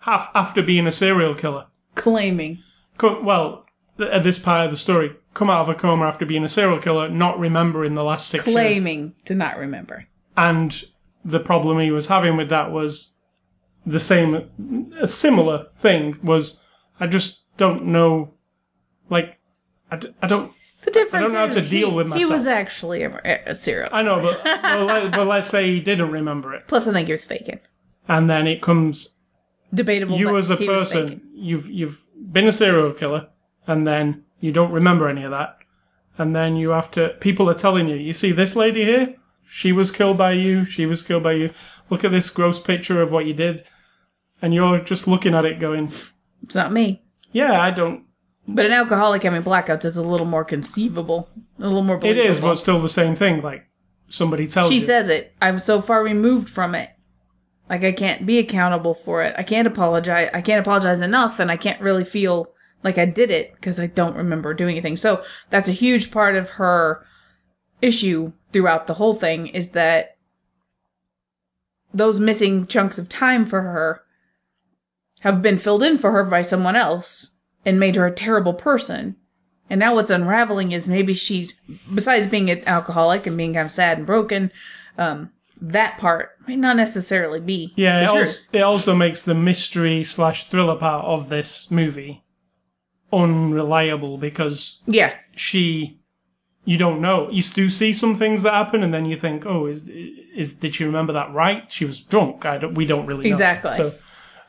[0.00, 1.66] half after being a serial killer.
[1.94, 2.58] claiming
[2.98, 3.64] Co- well,
[3.96, 6.48] th- at this part of the story, come out of a coma after being a
[6.48, 8.54] serial killer, not remembering the last six years.
[8.54, 10.84] claiming to not remember And
[11.24, 13.18] the problem he was having with that was
[13.86, 16.62] the same, a similar thing was
[16.98, 18.34] I just don't know,
[19.08, 19.38] like,
[19.90, 20.52] I, d- I don't,
[20.84, 22.28] the difference I don't know how to deal he, with myself.
[22.28, 25.80] he was actually a, a serial I know, but, but, let, but let's say he
[25.80, 26.64] didn't remember it.
[26.68, 27.60] plus i think he was faking
[28.10, 29.18] And then it comes,
[29.72, 31.08] debatable you as a he was faking.
[31.08, 33.28] person, you've, you've been a serial killer,
[33.66, 35.56] and then you don't remember any of that.
[36.18, 39.14] And then you have to, people are telling you, you see this lady here?
[39.44, 41.50] She was killed by you, she was killed by you.
[41.88, 43.64] Look at this gross picture of what you did.
[44.42, 45.90] And you're just looking at it going,
[46.42, 48.04] it's not me yeah, I don't,
[48.46, 52.28] But an alcoholic having blackouts is a little more conceivable, a little more it believable.
[52.28, 53.42] is, but still the same thing.
[53.42, 53.66] Like,
[54.08, 54.80] somebody tells she you.
[54.80, 55.34] says it.
[55.40, 56.90] I'm so far removed from it.
[57.70, 59.32] Like I can't be accountable for it.
[59.38, 60.28] I can't apologize.
[60.34, 62.50] I can't apologize enough, and I can't really feel
[62.82, 64.96] like I did it because I don't remember doing anything.
[64.96, 67.06] So that's a huge part of her
[67.80, 70.16] issue throughout the whole thing is that
[71.94, 74.02] those missing chunks of time for her
[75.20, 79.16] have been filled in for her by someone else and made her a terrible person.
[79.68, 81.60] And now what's unraveling is maybe she's,
[81.94, 84.50] besides being an alcoholic and being kind of sad and broken,
[84.98, 87.72] um, that part may not necessarily be.
[87.76, 92.24] Yeah, it also, it also makes the mystery slash thriller part of this movie
[93.12, 95.12] unreliable because Yeah.
[95.34, 95.96] she
[96.66, 97.28] you don't know.
[97.30, 100.74] You do see some things that happen and then you think oh is is did
[100.74, 101.70] she remember that right?
[101.70, 102.44] She was drunk.
[102.46, 103.30] I don't, we don't really know.
[103.34, 103.72] Exactly.
[103.72, 103.92] so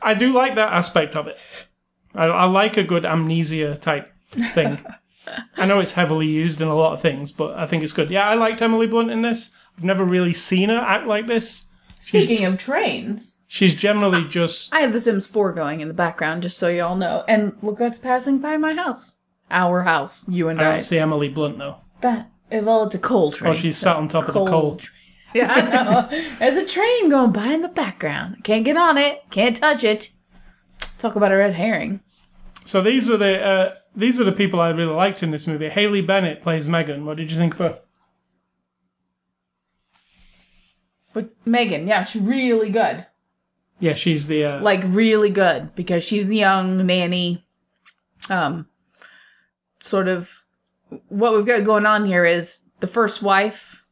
[0.04, 1.38] i do like that aspect of it.
[2.16, 4.12] I, I like a good amnesia type
[4.54, 4.80] thing.
[5.58, 8.10] I know it's heavily used in a lot of things but i think it's good.
[8.10, 11.68] Yeah i liked emily blunt in this i've never really seen her act like this
[12.00, 16.42] Speaking of trains, she's generally just I have The Sims 4 going in the background,
[16.42, 17.24] just so you all know.
[17.28, 19.18] And look what's passing by my house.
[19.52, 20.74] Our house, you and i I.
[20.74, 23.52] don't see emily blunt though That, well, it's a coal train.
[23.52, 24.98] oh she's sat on top of the coal train.
[25.36, 26.34] Yeah, I know.
[26.40, 28.44] There's a train going by in the background.
[28.44, 29.22] Can't get on it.
[29.30, 30.10] Can't touch it.
[30.98, 32.00] Talk about a red herring.
[32.66, 35.70] So these are the uh, these are the people I really liked in this movie.
[35.70, 37.06] Haley Bennett plays Megan.
[37.06, 37.80] What did you think of her?
[41.14, 43.06] But Megan, yeah, she's really good.
[43.80, 47.46] Yeah, she's the uh, Like really good because she's the young nanny.
[48.30, 48.68] Um,
[49.80, 50.46] sort of
[51.10, 53.84] what we've got going on here is the first wife.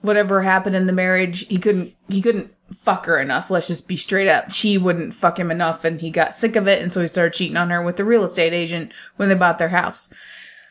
[0.00, 3.50] Whatever happened in the marriage, he couldn't he couldn't fuck her enough.
[3.50, 4.50] Let's just be straight up.
[4.52, 7.34] She wouldn't fuck him enough, and he got sick of it, and so he started
[7.34, 10.12] cheating on her with the real estate agent when they bought their house.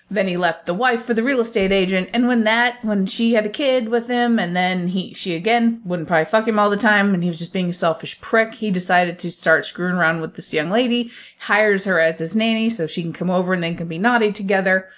[0.10, 3.34] Then he left the wife for the real estate agent, and when that, when she
[3.34, 6.70] had a kid with him, and then he, she again wouldn't probably fuck him all
[6.70, 8.54] the time, and he was just being a selfish prick.
[8.54, 12.70] He decided to start screwing around with this young lady, hires her as his nanny
[12.70, 14.90] so she can come over and they can be naughty together.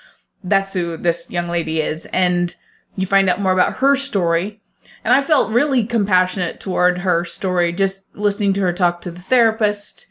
[0.43, 2.53] That's who this young lady is, and
[2.97, 4.59] you find out more about her story.
[5.05, 9.21] And I felt really compassionate toward her story, just listening to her talk to the
[9.21, 10.07] therapist.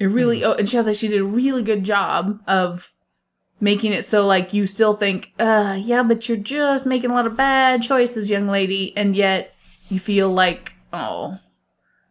[0.00, 0.46] It really, hmm.
[0.46, 2.92] oh, and she thought she did a really good job of
[3.60, 7.26] making it so like you still think, uh, yeah, but you're just making a lot
[7.26, 9.54] of bad choices, young lady, and yet
[9.88, 11.38] you feel like, oh,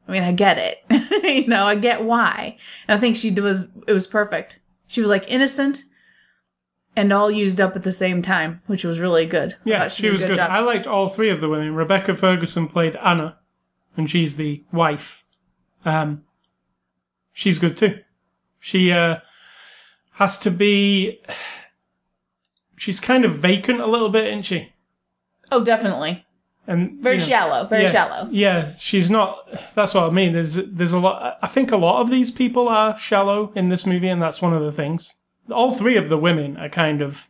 [0.08, 0.84] I mean, I get it,
[1.23, 2.58] you know, I get why.
[2.88, 4.60] And I think she was, it was perfect.
[4.88, 5.84] She was like innocent
[6.95, 9.55] and all used up at the same time, which was really good.
[9.65, 10.36] Yeah, she a was good.
[10.36, 10.49] job.
[10.51, 11.75] I liked all three of the women.
[11.75, 13.38] Rebecca Ferguson played Anna,
[13.97, 15.23] and she's the wife.
[15.84, 16.23] Um,
[17.34, 17.99] she's good too.
[18.60, 19.17] She uh,
[20.15, 21.21] has to be.
[22.78, 24.73] She's kind of vacant a little bit, isn't she?
[25.51, 26.25] Oh, definitely.
[26.67, 27.67] And Very you know, shallow.
[27.67, 28.28] Very yeah, shallow.
[28.32, 29.47] Yeah, she's not.
[29.75, 30.34] That's what I mean.
[30.34, 31.38] There's there's a lot.
[31.41, 34.54] I think a lot of these people are shallow in this movie, and that's one
[34.54, 35.21] of the things.
[35.51, 37.30] All three of the women are kind of.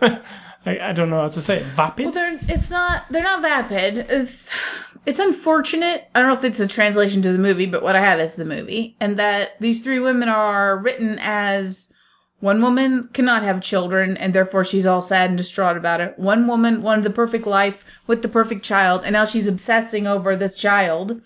[0.00, 0.20] I,
[0.66, 1.62] I don't know how to say it.
[1.62, 2.06] Vapid.
[2.06, 3.98] Well, they're it's not they're not vapid.
[4.10, 4.50] It's
[5.04, 6.08] it's unfortunate.
[6.14, 8.34] I don't know if it's a translation to the movie, but what I have is
[8.34, 11.92] the movie, and that these three women are written as
[12.40, 16.18] one woman cannot have children, and therefore she's all sad and distraught about it.
[16.18, 20.34] One woman wanted the perfect life with the perfect child, and now she's obsessing over
[20.34, 21.20] this child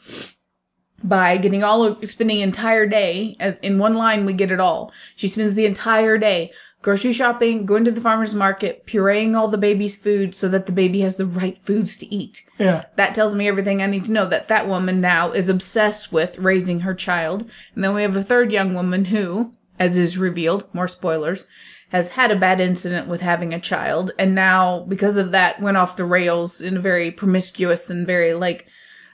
[1.02, 4.92] by getting all of spending entire day as in one line we get it all.
[5.14, 6.52] She spends the entire day
[6.86, 10.72] grocery shopping, going to the farmer's market, pureeing all the baby's food so that the
[10.72, 12.48] baby has the right foods to eat.
[12.60, 12.84] yeah.
[12.94, 16.38] That tells me everything I need to know that that woman now is obsessed with
[16.38, 17.50] raising her child.
[17.74, 21.48] And then we have a third young woman who, as is revealed, more spoilers,
[21.88, 25.76] has had a bad incident with having a child and now because of that went
[25.76, 28.66] off the rails in a very promiscuous and very like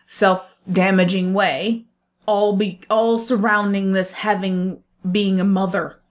[0.06, 1.84] self-damaging way
[2.26, 6.01] all be all surrounding this having being a mother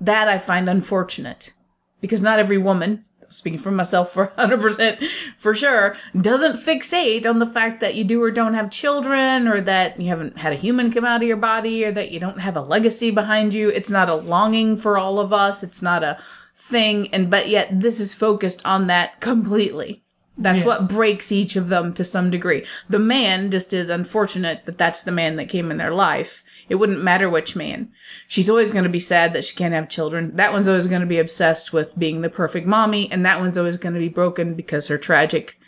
[0.00, 1.52] that i find unfortunate
[2.00, 5.06] because not every woman speaking for myself for 100%
[5.36, 9.60] for sure doesn't fixate on the fact that you do or don't have children or
[9.60, 12.40] that you haven't had a human come out of your body or that you don't
[12.40, 16.02] have a legacy behind you it's not a longing for all of us it's not
[16.02, 16.18] a
[16.56, 20.02] thing and but yet this is focused on that completely
[20.40, 20.66] that's Yeah.
[20.68, 22.64] what breaks each of them to some degree.
[22.88, 26.44] The man just is unfortunate that that's the man that came in their life.
[26.68, 27.90] It wouldn't matter which man.
[28.26, 30.36] She's always going to be sad that she can't have children.
[30.36, 33.56] That one's always going to be obsessed with being the perfect mommy, and that one's
[33.56, 35.58] always going to be broken because her tragic,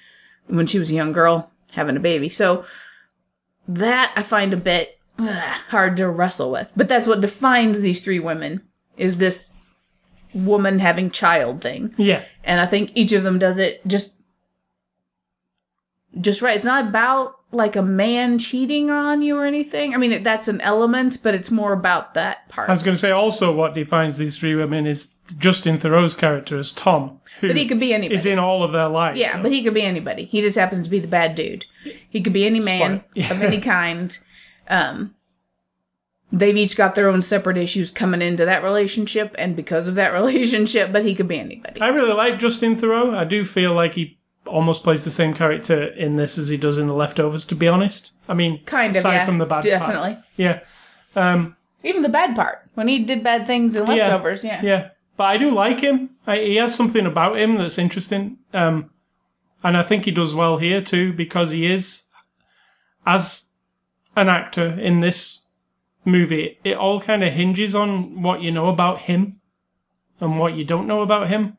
[0.47, 2.29] when she was a young girl, having a baby.
[2.29, 2.65] So
[3.67, 5.29] that I find a bit ugh,
[5.69, 6.71] hard to wrestle with.
[6.77, 8.63] But that's what defines these three women
[8.97, 9.53] is this
[10.35, 11.95] woman having child thing.
[11.97, 12.23] Yeah.
[12.45, 14.23] And I think each of them does it just
[16.21, 16.57] just right.
[16.57, 19.93] It's not about like a man cheating on you or anything.
[19.93, 22.69] I mean, that's an element, but it's more about that part.
[22.69, 26.59] I was going to say also what defines these three women is Justin Theroux's character
[26.59, 28.15] as Tom, who but he could be anybody.
[28.15, 29.19] is in all of their lives.
[29.19, 30.27] yeah, so- but he could be anybody.
[30.27, 31.65] He just happens to be the bad dude.
[32.09, 34.17] He could be any man Spoil- of any kind.
[34.69, 35.17] Um,
[36.31, 40.13] they've each got their own separate issues coming into that relationship, and because of that
[40.13, 41.81] relationship, but he could be anybody.
[41.81, 43.13] I really like Justin Theroux.
[43.17, 44.20] I do feel like he
[44.51, 47.45] almost plays the same character in this as he does in The Leftovers.
[47.47, 49.65] To be honest, I mean, Kind of, aside yeah, from the bad part.
[49.65, 50.17] definitely.
[50.37, 50.61] Yeah,
[51.17, 54.09] um, Even the bad part when he did bad things in Yeah.
[54.09, 54.45] leftovers.
[54.45, 54.89] Yeah, yeah.
[55.17, 56.11] But I do like him.
[56.27, 58.91] I, he has something about him that's interesting, um,
[59.63, 62.05] and I think he does well here too because he is,
[63.07, 63.51] as
[64.17, 65.45] an actor in this
[66.05, 69.41] movie, it all kind of hinges on what you know about him
[70.21, 71.57] and what you don't know about him.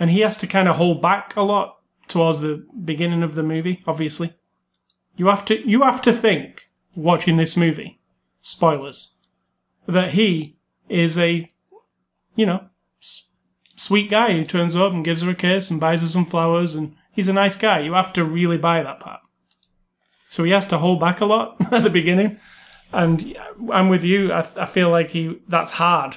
[0.00, 1.76] And he has to kind of hold back a lot
[2.08, 4.34] towards the beginning of the movie, obviously.
[5.16, 8.00] You have to you have to think watching this movie,
[8.40, 9.16] spoilers,
[9.86, 10.56] that he
[10.88, 11.48] is a
[12.34, 12.64] you know,
[13.00, 13.26] s-
[13.76, 16.74] sweet guy who turns up and gives her a kiss and buys her some flowers
[16.74, 17.80] and he's a nice guy.
[17.80, 19.20] You have to really buy that part.
[20.28, 22.38] So he has to hold back a lot at the beginning.
[22.92, 23.36] And
[23.70, 24.32] I'm with you.
[24.32, 26.16] I, I feel like he that's hard.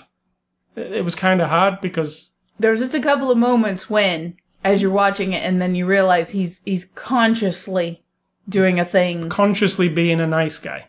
[0.76, 4.82] It it was kind of hard because There's just a couple of moments when, as
[4.82, 8.02] you're watching it, and then you realize he's he's consciously
[8.50, 10.88] doing a thing, consciously being a nice guy,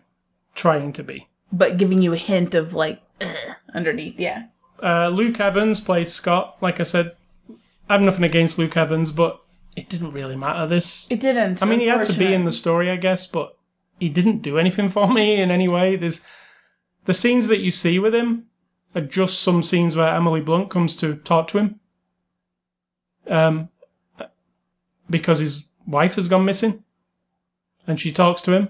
[0.55, 1.29] trying to be.
[1.53, 4.19] but giving you a hint of like "Ugh," underneath.
[4.19, 4.47] Yeah,
[4.83, 6.57] Uh, Luke Evans plays Scott.
[6.61, 7.13] Like I said,
[7.89, 9.41] I have nothing against Luke Evans, but
[9.77, 10.67] it didn't really matter.
[10.67, 11.63] This it didn't.
[11.63, 13.57] I mean, he had to be in the story, I guess, but
[14.01, 15.97] he didn't do anything for me in any way.
[15.97, 16.27] There's
[17.05, 18.47] the scenes that you see with him
[18.95, 21.79] are just some scenes where Emily Blunt comes to talk to him,
[23.29, 23.69] um,
[25.09, 26.83] because his wife has gone missing,
[27.87, 28.69] and she talks to him,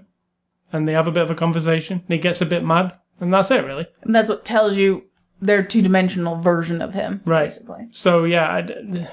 [0.73, 1.99] and they have a bit of a conversation.
[2.07, 3.87] And he gets a bit mad, and that's it, really.
[4.03, 5.05] And that's what tells you
[5.41, 7.45] their two dimensional version of him, Right.
[7.45, 8.63] Basically, So yeah, I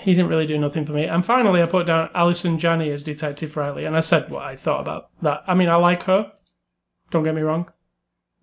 [0.02, 1.04] he didn't really do nothing for me.
[1.04, 4.56] And finally, I put down Allison Janney as Detective Riley, and I said what I
[4.56, 5.44] thought about that.
[5.48, 6.32] I mean, I like her.
[7.12, 7.70] Don't get me wrong.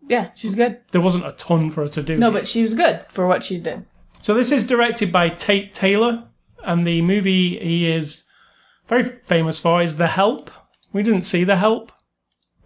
[0.08, 0.80] yeah, she's good.
[0.92, 2.16] There wasn't a ton for her to do.
[2.16, 2.40] No, here.
[2.40, 3.84] but she was good for what she did.
[4.22, 6.24] so this is directed by Tate Taylor,
[6.64, 8.28] and the movie he is
[8.86, 10.50] very famous for is The Help.
[10.92, 11.92] We didn't see The Help.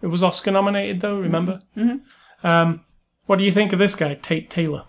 [0.01, 1.19] It was Oscar nominated though.
[1.19, 1.61] Remember?
[1.77, 2.47] Mm-hmm.
[2.47, 2.85] Um,
[3.25, 4.85] what do you think of this guy, Tate Taylor?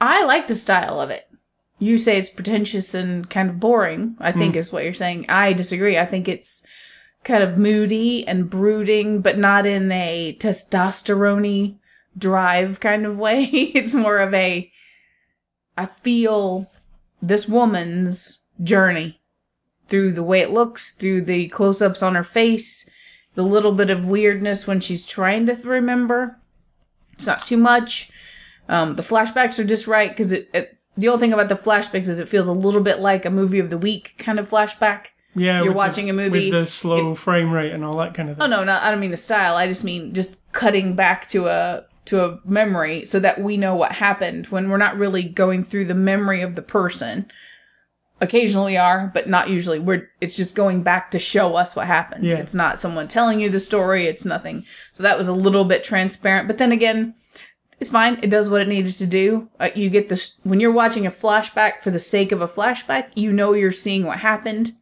[0.00, 1.26] I like the style of it.
[1.78, 5.26] You say it's pretentious and kind of boring, I think is what you're saying.
[5.30, 5.96] I disagree.
[5.96, 6.66] I think it's
[7.24, 11.78] kind of moody and brooding, but not in a testosterone
[12.16, 13.44] drive kind of way.
[13.52, 14.69] it's more of a
[15.80, 16.70] I feel
[17.22, 19.18] this woman's journey
[19.88, 22.88] through the way it looks, through the close ups on her face,
[23.34, 26.38] the little bit of weirdness when she's trying to remember.
[27.14, 28.10] It's not too much.
[28.68, 30.76] Um, the flashbacks are just right because it, it.
[30.98, 33.58] The only thing about the flashbacks is it feels a little bit like a movie
[33.58, 35.06] of the week kind of flashback.
[35.34, 38.12] Yeah, You're with the- watching a movie, with the slow frame rate and all that
[38.12, 38.42] kind of thing.
[38.44, 39.56] Oh no, not, I don't mean the style.
[39.56, 43.74] I just mean just cutting back to a to a memory so that we know
[43.74, 47.30] what happened when we're not really going through the memory of the person.
[48.22, 49.78] Occasionally are, but not usually.
[49.78, 52.24] We're it's just going back to show us what happened.
[52.24, 52.36] Yeah.
[52.36, 54.66] It's not someone telling you the story, it's nothing.
[54.92, 57.14] So that was a little bit transparent, but then again,
[57.80, 58.18] it's fine.
[58.22, 59.48] It does what it needed to do.
[59.58, 63.08] Uh, you get this when you're watching a flashback for the sake of a flashback,
[63.14, 64.72] you know you're seeing what happened.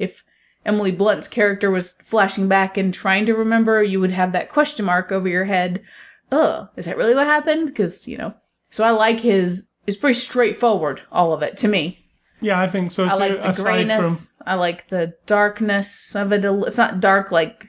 [0.00, 0.24] If
[0.66, 4.86] Emily Blunt's character was flashing back and trying to remember, you would have that question
[4.86, 5.82] mark over your head.
[6.30, 7.68] Ugh, is that really what happened?
[7.68, 8.34] Because, you know.
[8.70, 9.70] So I like his.
[9.86, 12.04] It's pretty straightforward, all of it, to me.
[12.40, 13.10] Yeah, I think so too.
[13.10, 14.36] I like the grayness.
[14.46, 16.44] I like the darkness of it.
[16.44, 17.66] It's not dark like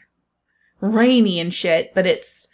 [0.81, 2.47] rainy and shit, but it's.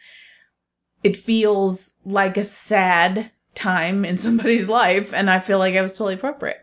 [1.04, 5.94] It feels like a sad time in somebody's life, and I feel like it was
[5.94, 6.60] totally appropriate.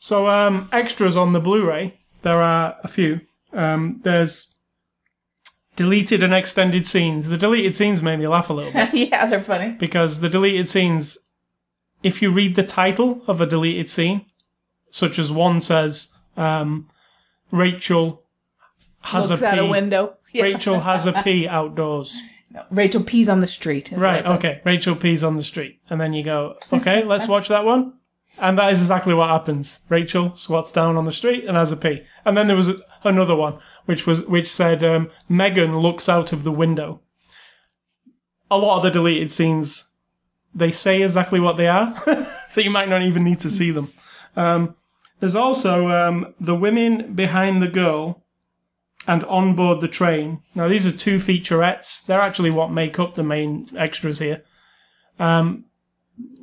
[0.00, 3.20] So, um, extras on the Blu-ray, there are a few.
[3.52, 4.57] Um, there's
[5.78, 7.28] deleted and extended scenes.
[7.28, 9.70] The deleted scenes made me laugh a little bit yeah, they're funny.
[9.78, 11.16] because the deleted scenes,
[12.02, 14.26] if you read the title of a deleted scene,
[14.90, 16.88] such as one says, um,
[17.52, 18.24] Rachel
[19.02, 19.70] has Looks a out a pee.
[19.70, 20.14] window.
[20.30, 20.42] Yeah.
[20.42, 22.20] Rachel has a pee outdoors.
[22.70, 23.88] Rachel pees on the street.
[23.90, 24.36] is what Right, it said.
[24.36, 24.60] okay.
[24.62, 25.80] Rachel pees on the street.
[25.88, 27.94] And then you go, okay, let's watch that one.
[28.38, 29.86] And that is exactly what happens.
[29.88, 32.02] Rachel squats down on the street and has a pee.
[32.26, 33.58] And then there was a, another one,
[33.88, 37.00] which was which said um, Megan looks out of the window.
[38.50, 39.92] A lot of the deleted scenes,
[40.54, 41.96] they say exactly what they are,
[42.50, 43.90] so you might not even need to see them.
[44.36, 44.76] Um,
[45.20, 48.22] there's also um, the women behind the girl
[49.06, 50.42] and on board the train.
[50.54, 52.04] Now these are two featurettes.
[52.04, 54.44] They're actually what make up the main extras here.
[55.18, 55.64] Um,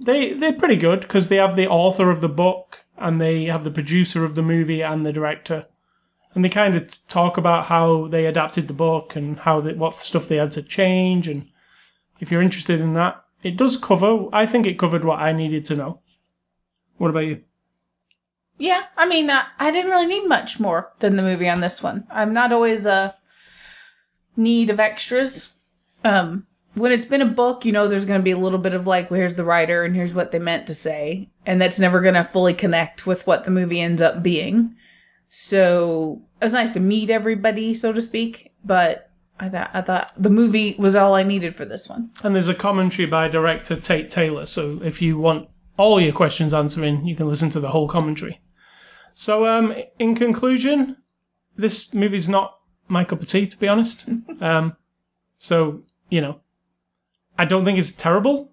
[0.04, 3.64] they they're pretty good because they have the author of the book and they have
[3.64, 5.68] the producer of the movie and the director,
[6.36, 9.96] and they kind of talk about how they adapted the book and how they, what
[9.96, 11.30] stuff they had to change.
[11.30, 11.48] And
[12.20, 14.28] if you're interested in that, it does cover.
[14.34, 16.02] I think it covered what I needed to know.
[16.98, 17.42] What about you?
[18.58, 22.06] Yeah, I mean, I didn't really need much more than the movie on this one.
[22.10, 23.16] I'm not always a
[24.38, 25.54] need of extras.
[26.04, 28.74] Um, when it's been a book, you know, there's going to be a little bit
[28.74, 31.80] of like, well, here's the writer and here's what they meant to say, and that's
[31.80, 34.76] never going to fully connect with what the movie ends up being.
[35.28, 38.52] So it was nice to meet everybody, so to speak.
[38.64, 39.10] But
[39.40, 42.12] I thought I thought the movie was all I needed for this one.
[42.24, 44.46] And there's a commentary by director Tate Taylor.
[44.46, 48.40] So if you want all your questions answering, you can listen to the whole commentary.
[49.14, 50.98] So, um, in conclusion,
[51.56, 54.06] this movie's not my cup of tea, to be honest.
[54.42, 54.76] um,
[55.40, 56.42] so, you know,
[57.38, 58.52] I don't think it's terrible,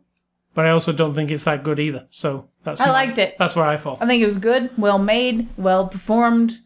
[0.54, 2.06] but I also don't think it's that good either.
[2.10, 3.36] So that's I my- liked it.
[3.38, 3.98] That's where I fall.
[4.00, 6.60] I think it was good, well made, well performed.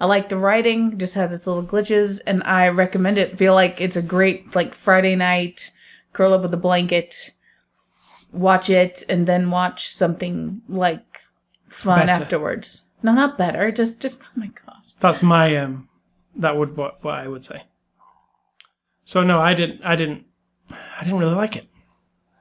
[0.00, 3.38] I like the writing, just has its little glitches, and I recommend it.
[3.38, 5.70] Feel like it's a great like Friday night,
[6.12, 7.30] curl up with a blanket,
[8.32, 11.20] watch it, and then watch something like
[11.68, 12.22] fun Better.
[12.22, 12.88] afterwards.
[13.02, 14.78] No, not better, just diff- oh my god.
[15.00, 15.88] That's my um.
[16.36, 17.62] That would what what I would say.
[19.04, 19.82] So no, I didn't.
[19.84, 20.24] I didn't.
[20.70, 21.68] I didn't really like it.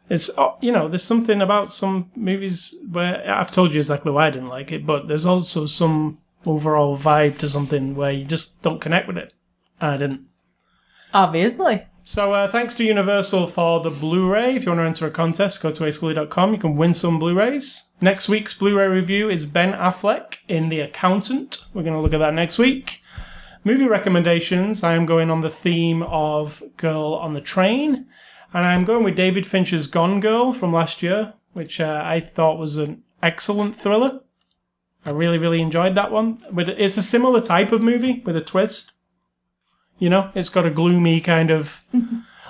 [0.09, 4.27] It's oh, you know, there's something about some movies where I've told you exactly why
[4.27, 8.61] I didn't like it, but there's also some overall vibe to something where you just
[8.61, 9.33] don't connect with it.
[9.79, 10.27] And I didn't.
[11.13, 11.85] Obviously.
[12.05, 14.55] So uh, thanks to Universal for the Blu-ray.
[14.55, 16.51] If you want to enter a contest, go to ascully.com.
[16.51, 17.93] You can win some Blu-rays.
[18.01, 21.65] Next week's Blu-ray review is Ben Affleck in The Accountant.
[21.73, 23.01] We're going to look at that next week.
[23.63, 24.83] Movie recommendations.
[24.83, 28.05] I am going on the theme of Girl on the Train,
[28.53, 32.59] and I'm going with David Fincher's Gone Girl from last year, which uh, I thought
[32.59, 34.19] was an excellent thriller.
[35.05, 36.43] I really, really enjoyed that one.
[36.51, 38.91] With it's a similar type of movie with a twist.
[39.99, 41.83] You know, it's got a gloomy kind of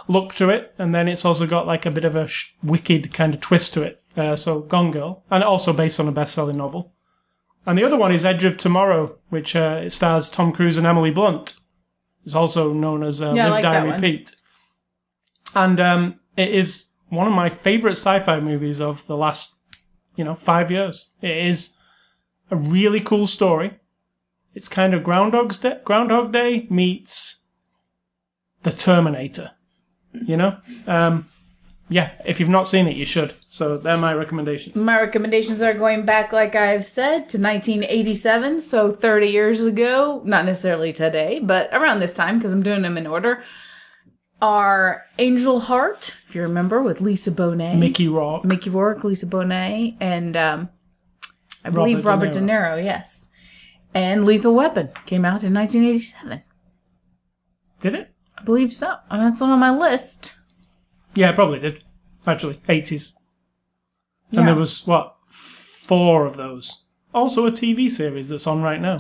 [0.08, 3.14] look to it, and then it's also got like a bit of a sh- wicked
[3.14, 4.02] kind of twist to it.
[4.16, 6.94] Uh, so Gone Girl, and also based on a best-selling novel.
[7.66, 10.86] And the other one is Edge of Tomorrow, which uh, it stars Tom Cruise and
[10.86, 11.56] Emily Blunt.
[12.26, 13.96] It's also known as uh, Yeah, Live, like Die.
[13.96, 14.36] Repeat.
[15.56, 19.62] And um, it is one of my favorite sci-fi movies of the last,
[20.16, 21.14] you know, five years.
[21.22, 21.76] It is
[22.52, 23.80] a really cool story.
[24.54, 27.48] It's kind of Groundhog's Day, Groundhog Day meets
[28.64, 29.52] the Terminator.
[30.14, 31.26] You know, um,
[31.90, 32.12] yeah.
[32.26, 33.34] If you've not seen it, you should.
[33.50, 34.76] So they're my recommendations.
[34.76, 40.22] My recommendations are going back, like I've said, to 1987, so 30 years ago.
[40.24, 43.44] Not necessarily today, but around this time, because I'm doing them in order.
[44.42, 47.78] Are Angel Heart, if you remember, with Lisa Bonet.
[47.78, 48.44] Mickey Rourke.
[48.44, 50.70] Mickey Rourke, Lisa Bonet, and um,
[51.66, 52.84] I believe Robert De De Niro.
[52.84, 53.32] yes.
[53.94, 56.42] And Lethal Weapon came out in 1987.
[57.82, 58.14] Did it?
[58.38, 58.96] I believe so.
[59.10, 60.36] And that's one on my list.
[61.14, 61.84] Yeah, it probably did.
[62.26, 63.16] Actually, 80s.
[64.32, 64.46] And Yeah.
[64.48, 66.86] there was, what, four of those.
[67.14, 68.98] Also a TV series that's on right now.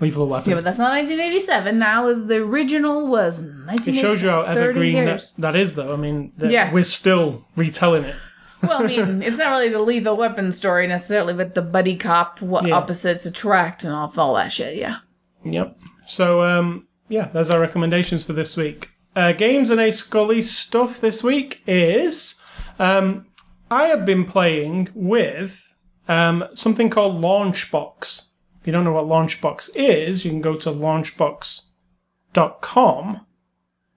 [0.00, 0.50] Lethal Weapon.
[0.50, 1.78] Yeah, but that's not 1987.
[1.78, 3.94] Now, as the original was 1987.
[3.94, 5.92] it shows you how evergreen that, that is, though.
[5.92, 6.72] I mean, Yeah.
[6.72, 8.14] we're still retelling it.
[8.62, 12.40] Well, I mean, it's not really the lethal weapon story necessarily, but the buddy cop,
[12.40, 12.76] what Yeah.
[12.76, 14.76] opposites attract, and all, all that shit.
[14.76, 14.96] Yeah.
[15.44, 15.76] Yep.
[16.06, 18.90] So, um, yeah, there's our recommendations for this week.
[19.14, 22.36] Uh, games and A Scully stuff this week is
[22.78, 23.26] um,
[23.70, 25.74] I have been playing with
[26.08, 28.28] um, something called Launchbox.
[28.60, 33.26] If you don't know what Launchbox is, you can go to launchbox.com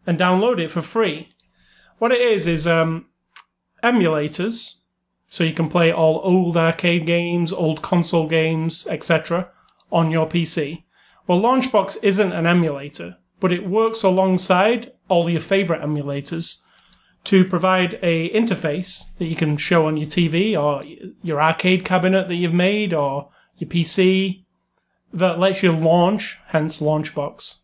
[0.08, 1.30] and download it for free.
[1.98, 3.06] What it is is um,
[3.86, 4.76] emulators,
[5.30, 9.50] so you can play all old arcade games, old console games, etc.,
[9.92, 10.84] on your PC.
[11.28, 16.62] Well, Launchbox isn't an emulator, but it works alongside all your favorite emulators
[17.26, 20.84] to provide a interface that you can show on your TV or
[21.22, 24.44] your arcade cabinet that you've made or your PC
[25.14, 27.60] that lets you launch, hence Launchbox,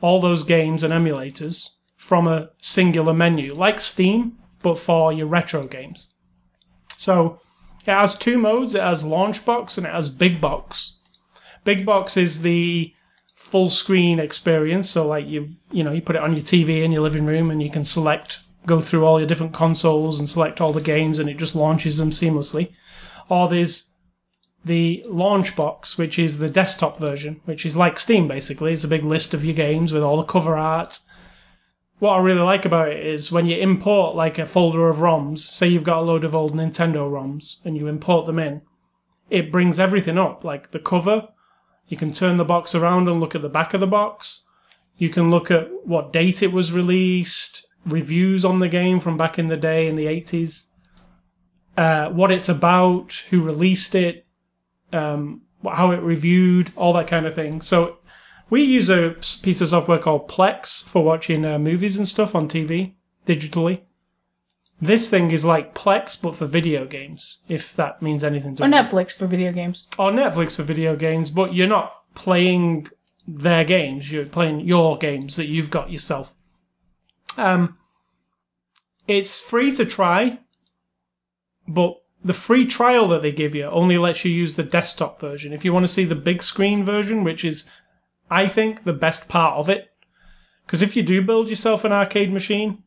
[0.00, 5.64] all those games and emulators from a singular menu, like Steam, but for your retro
[5.68, 6.12] games.
[6.96, 7.40] So
[7.86, 8.74] it has two modes.
[8.74, 10.98] It has Launchbox and it has Big Box.
[11.62, 12.92] Big Box is the
[13.36, 14.90] full screen experience.
[14.90, 17.48] So like you you know you put it on your TV in your living room
[17.48, 21.20] and you can select go through all your different consoles and select all the games
[21.20, 22.72] and it just launches them seamlessly.
[23.28, 23.94] Or there's
[24.64, 28.72] the launch box, which is the desktop version, which is like Steam basically.
[28.72, 30.98] It's a big list of your games with all the cover art.
[31.98, 35.38] What I really like about it is when you import like a folder of ROMs,
[35.38, 38.60] say you've got a load of old Nintendo ROMs and you import them in,
[39.30, 41.28] it brings everything up, like the cover.
[41.88, 44.44] You can turn the box around and look at the back of the box.
[44.98, 49.38] You can look at what date it was released, reviews on the game from back
[49.38, 50.70] in the day in the 80s,
[51.78, 54.26] uh, what it's about, who released it,
[54.92, 57.60] um, how it reviewed, all that kind of thing.
[57.60, 57.95] So
[58.50, 62.48] we use a piece of software called Plex for watching uh, movies and stuff on
[62.48, 62.92] TV
[63.26, 63.80] digitally.
[64.80, 68.68] This thing is like Plex, but for video games, if that means anything to you.
[68.68, 68.72] Or.
[68.72, 69.88] Netflix for video games.
[69.98, 72.88] Or Netflix for video games, but you're not playing
[73.26, 76.34] their games, you're playing your games that you've got yourself.
[77.38, 77.78] Um,
[79.08, 80.40] it's free to try,
[81.66, 85.52] but the free trial that they give you only lets you use the desktop version.
[85.52, 87.68] If you want to see the big screen version, which is,
[88.30, 89.88] I think, the best part of it,
[90.66, 92.82] because if you do build yourself an arcade machine,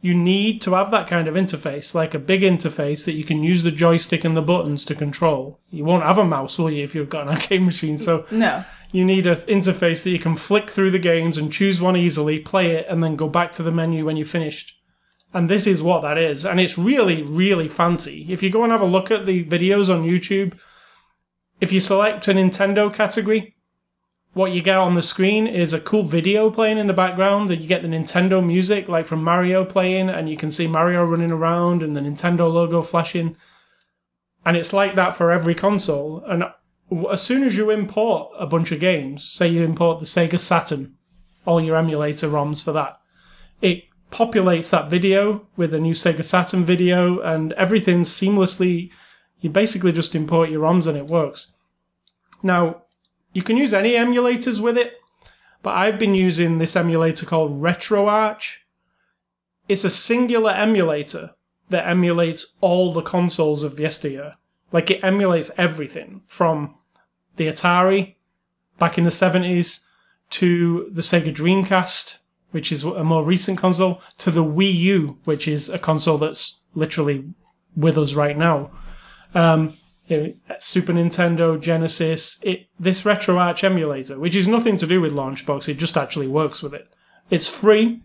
[0.00, 3.42] you need to have that kind of interface, like a big interface that you can
[3.42, 5.58] use the joystick and the buttons to control.
[5.70, 7.98] You won't have a mouse, will you, if you've got an arcade machine?
[7.98, 8.64] So No.
[8.92, 12.38] you need an interface that you can flick through the games and choose one easily,
[12.38, 14.74] play it, and then go back to the menu when you're finished.
[15.34, 16.46] And this is what that is.
[16.46, 18.24] And it's really, really fancy.
[18.30, 20.56] If you go and have a look at the videos on YouTube,
[21.60, 23.56] if you select a Nintendo category,
[24.38, 27.60] what you get on the screen is a cool video playing in the background, that
[27.60, 31.32] you get the Nintendo music, like from Mario playing, and you can see Mario running
[31.32, 33.36] around and the Nintendo logo flashing.
[34.46, 36.22] And it's like that for every console.
[36.24, 36.44] And
[37.10, 40.94] as soon as you import a bunch of games, say you import the Sega Saturn,
[41.44, 43.00] all your emulator ROMs for that,
[43.60, 48.92] it populates that video with a new Sega Saturn video, and everything's seamlessly.
[49.40, 51.56] You basically just import your ROMs and it works.
[52.40, 52.82] Now,
[53.32, 54.94] you can use any emulators with it,
[55.62, 58.58] but I've been using this emulator called RetroArch.
[59.68, 61.34] It's a singular emulator
[61.70, 64.36] that emulates all the consoles of yesteryear.
[64.72, 66.74] Like it emulates everything from
[67.36, 68.16] the Atari
[68.78, 69.84] back in the 70s
[70.30, 72.18] to the Sega Dreamcast,
[72.50, 76.60] which is a more recent console, to the Wii U, which is a console that's
[76.74, 77.24] literally
[77.76, 78.70] with us right now.
[79.34, 79.74] Um,
[80.08, 80.16] you
[80.48, 85.68] know, Super Nintendo, Genesis, it, this RetroArch emulator, which is nothing to do with Launchbox,
[85.68, 86.88] it just actually works with it.
[87.30, 88.02] It's free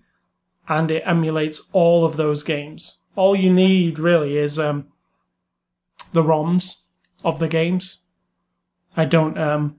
[0.68, 3.00] and it emulates all of those games.
[3.16, 4.88] All you need really is um,
[6.12, 6.84] the ROMs
[7.24, 8.06] of the games.
[8.98, 9.78] I don't um,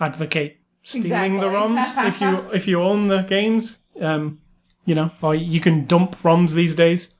[0.00, 1.40] advocate stealing Exactly.
[1.40, 3.82] the ROMs if you if you own the games.
[4.00, 4.40] Um,
[4.84, 7.16] you know, or you can dump ROMs these days,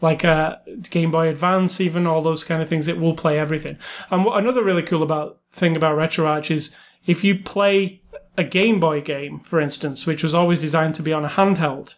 [0.00, 0.56] like uh,
[0.90, 2.88] Game Boy Advance, even all those kind of things.
[2.88, 3.78] It will play everything.
[4.10, 6.74] And what another really cool about thing about RetroArch is
[7.06, 8.02] if you play
[8.36, 11.94] a Game Boy game, for instance, which was always designed to be on a handheld,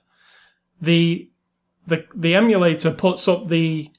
[0.80, 1.30] the
[1.86, 3.90] the the emulator puts up the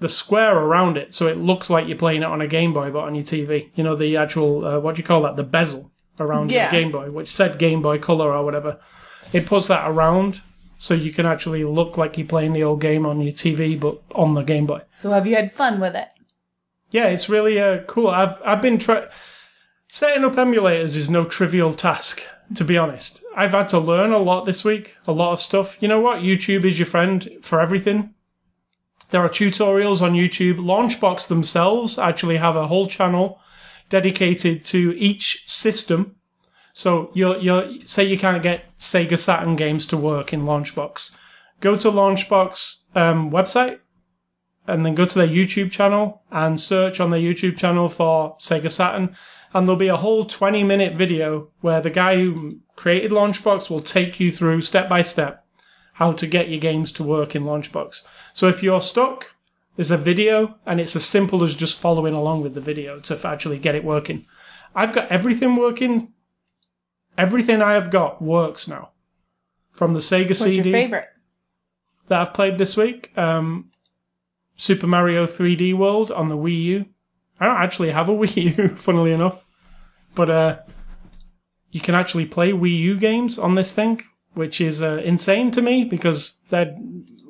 [0.00, 2.90] the square around it so it looks like you're playing it on a Game Boy
[2.90, 3.70] but on your TV.
[3.74, 5.36] You know the actual uh, what do you call that?
[5.36, 6.64] The bezel around Yeah.
[6.72, 8.80] your Game Boy, which said Game Boy Color or whatever.
[9.32, 10.40] It puts that around
[10.84, 14.02] so you can actually look like you're playing the old game on your TV but
[14.14, 14.82] on the Game Boy.
[14.94, 16.08] So have you had fun with it?
[16.90, 18.08] Yeah, it's really uh, cool.
[18.08, 19.08] I've I've been try-
[19.88, 22.22] setting up emulators is no trivial task.
[22.56, 24.98] To be honest, I've had to learn a lot this week.
[25.06, 25.80] A lot of stuff.
[25.80, 26.18] You know what?
[26.18, 28.12] YouTube is your friend for everything.
[29.08, 30.56] There are tutorials on YouTube.
[30.56, 33.40] Launchbox themselves actually have a whole channel
[33.88, 36.16] dedicated to each system.
[36.74, 41.16] So you're you're say you can't get Sega Saturn games to work in Launchbox.
[41.60, 43.78] Go to Launchbox um, website
[44.66, 48.70] and then go to their YouTube channel and search on their YouTube channel for Sega
[48.70, 49.16] Saturn.
[49.52, 53.82] And there'll be a whole 20 minute video where the guy who created Launchbox will
[53.82, 55.44] take you through step by step
[55.94, 58.04] how to get your games to work in Launchbox.
[58.32, 59.34] So if you're stuck,
[59.76, 63.20] there's a video and it's as simple as just following along with the video to
[63.24, 64.26] actually get it working.
[64.74, 66.12] I've got everything working.
[67.16, 68.90] Everything I have got works now.
[69.70, 71.08] From the Sega What's CD your favorite?
[72.08, 73.16] that I've played this week.
[73.16, 73.70] Um,
[74.56, 76.86] Super Mario 3D World on the Wii U.
[77.40, 79.44] I don't actually have a Wii U, funnily enough,
[80.14, 80.58] but uh,
[81.70, 84.02] you can actually play Wii U games on this thing,
[84.34, 86.76] which is uh, insane to me because they're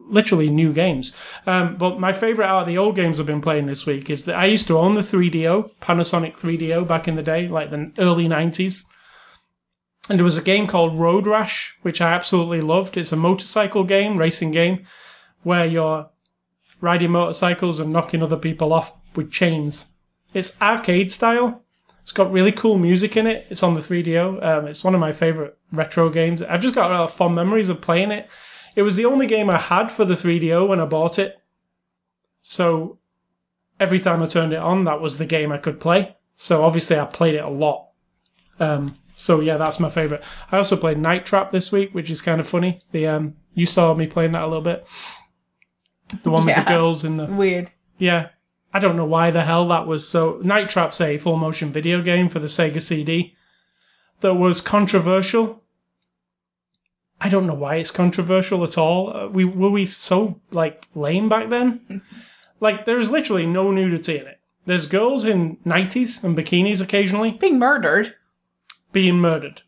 [0.07, 1.14] literally new games.
[1.47, 4.26] Um, but my favorite out of the old games I've been playing this week is
[4.26, 7.91] that I used to own the 3DO, Panasonic 3DO, back in the day, like the
[7.99, 8.85] early 90s.
[10.09, 12.96] And there was a game called Road Rash, which I absolutely loved.
[12.96, 14.84] It's a motorcycle game, racing game,
[15.42, 16.11] where you're
[16.80, 19.94] riding motorcycles and knocking other people off with chains.
[20.34, 21.62] It's arcade style.
[22.02, 23.46] It's got really cool music in it.
[23.48, 24.44] It's on the 3DO.
[24.44, 26.42] Um, it's one of my favorite retro games.
[26.42, 28.28] I've just got a lot of fond memories of playing it.
[28.76, 31.40] It was the only game I had for the 3DO when I bought it.
[32.42, 32.98] So
[33.80, 36.14] every time I turned it on, that was the game I could play.
[36.36, 37.88] So obviously I played it a lot.
[38.61, 40.22] Um, so yeah, that's my favorite.
[40.52, 42.78] I also played Night Trap this week, which is kind of funny.
[42.92, 44.86] The um, you saw me playing that a little bit.
[46.22, 46.64] The one with Yeah.
[46.64, 47.70] the girls in the Weird.
[47.98, 48.28] yeah.
[48.72, 50.40] I don't know why the hell that was so.
[50.42, 53.36] Night Trap's a full motion video game for the Sega CD
[54.20, 55.62] that was controversial.
[57.20, 59.16] I don't know why it's controversial at all.
[59.16, 62.02] Uh, we were we so like lame back then.
[62.60, 64.40] like there is literally no nudity in it.
[64.66, 68.14] There's girls in nighties and bikinis occasionally Being murdered.
[68.95, 69.61] Being murdered.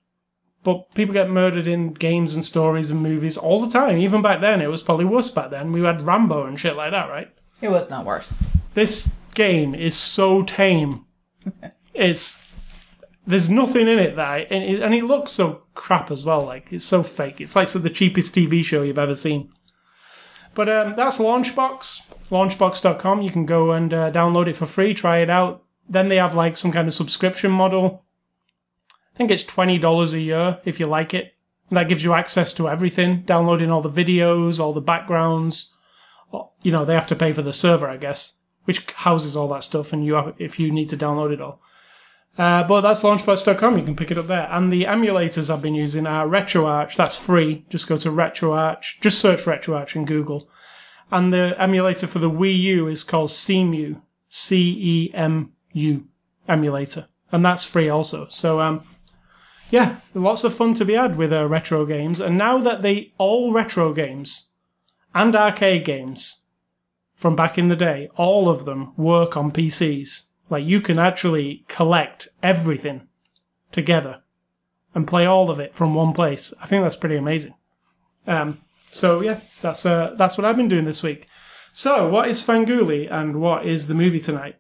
[0.64, 3.98] But people get murdered in games and stories and movies all the time.
[3.98, 5.70] Even back then, it was probably worse back then.
[5.70, 7.30] We had Rambo and shit like that, right?
[7.60, 8.42] It was not worse.
[8.74, 11.04] This game is so tame.
[11.94, 12.42] it's
[13.26, 16.42] there's nothing in it that I, and, it, and it looks so crap as well.
[16.42, 17.40] Like it's so fake.
[17.40, 19.52] It's like so the cheapest TV show you've ever seen.
[20.54, 22.28] But um, that's Launchbox.
[22.30, 23.22] Launchbox.com.
[23.22, 24.94] You can go and uh, download it for free.
[24.94, 25.62] Try it out.
[25.88, 28.05] Then they have like some kind of subscription model.
[29.16, 31.32] I think it's twenty dollars a year if you like it.
[31.70, 35.74] That gives you access to everything, downloading all the videos, all the backgrounds.
[36.62, 39.64] You know, they have to pay for the server, I guess, which houses all that
[39.64, 41.62] stuff, and you have if you need to download it all.
[42.36, 43.78] Uh, but that's launchbox.com.
[43.78, 44.46] You can pick it up there.
[44.50, 46.94] And the emulators I've been using are RetroArch.
[46.94, 47.64] That's free.
[47.70, 49.00] Just go to RetroArch.
[49.00, 50.46] Just search RetroArch in Google.
[51.10, 54.02] And the emulator for the Wii U is called CEMU.
[54.28, 56.08] C-E-M-U
[56.46, 57.08] emulator.
[57.32, 58.28] And that's free also.
[58.30, 58.82] So, um,
[59.70, 62.20] yeah, lots of fun to be had with uh, retro games.
[62.20, 64.50] And now that they all retro games
[65.14, 66.42] and arcade games
[67.14, 70.30] from back in the day, all of them work on PCs.
[70.48, 73.08] Like you can actually collect everything
[73.72, 74.22] together
[74.94, 76.54] and play all of it from one place.
[76.62, 77.54] I think that's pretty amazing.
[78.26, 78.60] Um,
[78.90, 81.28] so yeah, that's uh, that's what I've been doing this week.
[81.72, 84.56] So what is Svengoolie and what is the movie tonight?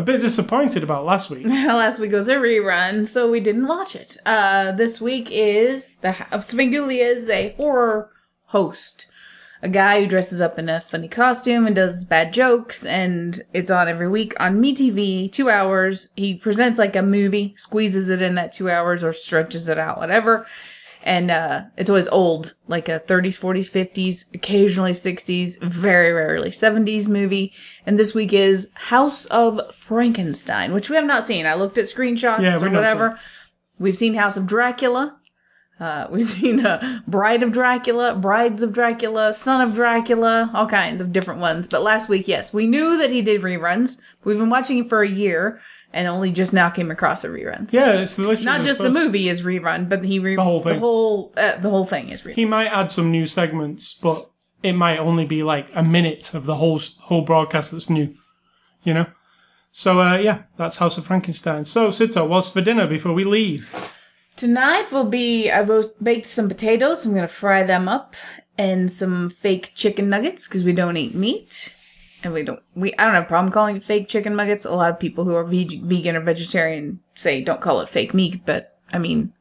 [0.00, 1.44] A bit disappointed about last week.
[1.46, 4.16] Last week was a rerun, so we didn't watch it.
[4.24, 8.10] Uh, this week is the of Svengoolie is a horror
[8.46, 9.04] host,
[9.60, 13.70] a guy who dresses up in a funny costume and does bad jokes, and it's
[13.70, 15.30] on every week on MeTV.
[15.30, 16.14] Two hours.
[16.16, 19.98] He presents like a movie, squeezes it in that two hours or stretches it out,
[19.98, 20.46] whatever.
[21.02, 27.08] And uh, it's always old, like a 30s, 40s, 50s, occasionally 60s, very rarely 70s
[27.08, 27.52] movie.
[27.86, 31.46] And this week is House of Frankenstein, which we have not seen.
[31.46, 33.18] I looked at screenshots Yeah, or whatever.
[33.78, 35.16] We've seen House of Dracula.
[35.78, 41.00] Uh, we've seen uh, Bride of Dracula, Brides of Dracula, Son of Dracula, all kinds
[41.00, 41.66] of different ones.
[41.66, 44.00] But last week, yes, we knew that he did reruns.
[44.22, 45.60] We've been watching it for a year
[45.92, 47.72] and only just now came across the reruns.
[47.72, 50.74] Yeah, it's literally Not just the movie is rerun, but he re- The whole thing.
[50.74, 52.34] The whole, uh, the whole thing is rerun.
[52.34, 54.28] He might add some new segments, but
[54.62, 58.12] it might only be like a minute of the whole whole broadcast that's new.
[58.82, 59.06] You know.
[59.72, 61.64] So uh, yeah, that's House of Frankenstein.
[61.64, 63.94] So Sito, what's for dinner before we leave?
[64.36, 67.04] Tonight will be I roast baked some potatoes.
[67.04, 68.14] I'm gonna fry them up
[68.58, 71.74] and some fake chicken nuggets because we don't eat meat.
[72.22, 74.64] And we don't we I don't have a problem calling it fake chicken nuggets.
[74.64, 78.12] A lot of people who are veg- vegan or vegetarian say don't call it fake
[78.14, 79.32] meat, but I mean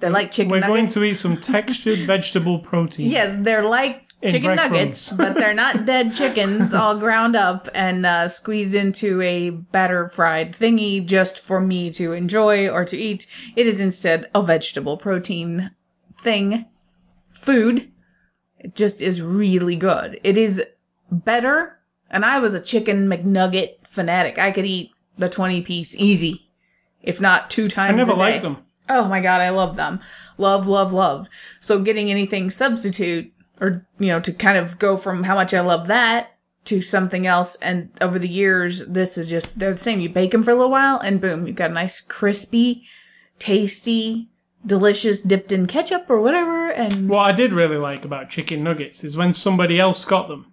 [0.00, 0.68] they're like chicken We're nuggets.
[0.68, 3.10] going to eat some textured vegetable protein.
[3.10, 8.06] Yes, they're like In chicken nuggets, but they're not dead chickens all ground up and
[8.06, 13.26] uh, squeezed into a batter fried thingy just for me to enjoy or to eat.
[13.56, 15.70] It is instead a vegetable protein
[16.18, 16.64] thing,
[17.30, 17.90] food.
[18.58, 20.18] It just is really good.
[20.24, 20.62] It is
[21.10, 21.78] better,
[22.10, 24.38] and I was a chicken McNugget fanatic.
[24.38, 26.48] I could eat the 20 piece easy,
[27.02, 28.58] if not two times I never liked them.
[28.88, 30.00] Oh my god, I love them.
[30.36, 31.28] Love, love, love.
[31.60, 35.60] So getting anything substitute or you know, to kind of go from how much I
[35.60, 40.00] love that to something else and over the years this is just they're the same.
[40.00, 42.84] You bake them for a little while and boom, you've got a nice crispy,
[43.38, 44.28] tasty,
[44.64, 49.04] delicious dipped in ketchup or whatever and What I did really like about chicken nuggets
[49.04, 50.49] is when somebody else got them.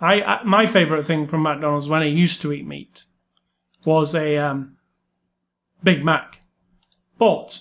[0.00, 3.04] I, I my favorite thing from McDonald's when I used to eat meat
[3.84, 4.76] was a um,
[5.82, 6.40] Big Mac,
[7.18, 7.60] but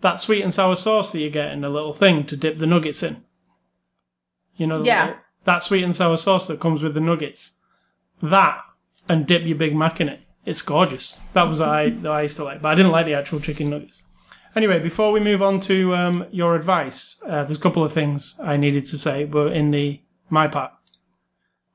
[0.00, 2.66] that sweet and sour sauce that you get in a little thing to dip the
[2.66, 3.24] nuggets in.
[4.56, 5.04] You know, Yeah.
[5.06, 7.58] little- that sweet and sour sauce that comes with the nuggets.
[8.22, 8.60] That
[9.08, 10.20] and dip your Big Mac in it.
[10.46, 11.20] It's gorgeous.
[11.32, 13.70] That was I that I used to like, but I didn't like the actual chicken
[13.70, 14.04] nuggets.
[14.56, 18.38] Anyway, before we move on to um, your advice, uh, there's a couple of things
[18.42, 20.00] I needed to say, but in the
[20.30, 20.72] my part.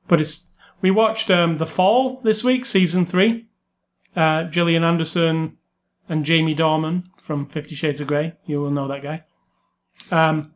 [0.08, 0.50] But it's
[0.82, 3.46] we watched um, The Fall this week, season three.
[4.16, 5.58] Uh, Gillian Anderson
[6.08, 8.34] and Jamie Dornan from Fifty Shades of Grey.
[8.46, 9.24] You will know that guy.
[10.12, 10.54] Um,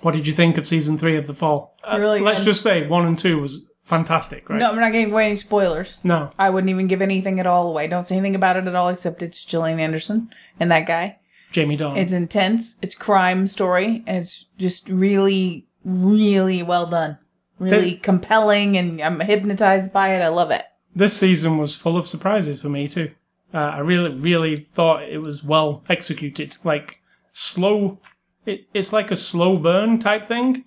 [0.00, 1.76] what did you think of season three of The Fall?
[1.84, 2.46] Uh, Really let's good.
[2.46, 4.58] just say one and two was fantastic, right?
[4.58, 6.00] No, I'm not giving away any spoilers.
[6.04, 6.30] No.
[6.38, 7.86] I wouldn't even give anything at all away.
[7.88, 10.30] Don't say anything about it at all except it's Gillian Anderson
[10.60, 11.18] and that guy.
[11.52, 11.98] Jamie Dornan.
[11.98, 12.78] It's intense.
[12.82, 14.02] It's crime story.
[14.06, 17.18] It's just really, really well done.
[17.58, 20.20] Really compelling, and I'm hypnotized by it.
[20.20, 20.64] I love it.
[20.96, 23.12] this season was full of surprises for me too.
[23.54, 26.56] Uh, I really, really thought it was well executed.
[26.64, 28.00] Like slow,
[28.46, 30.64] it, it's like a slow burn type thing,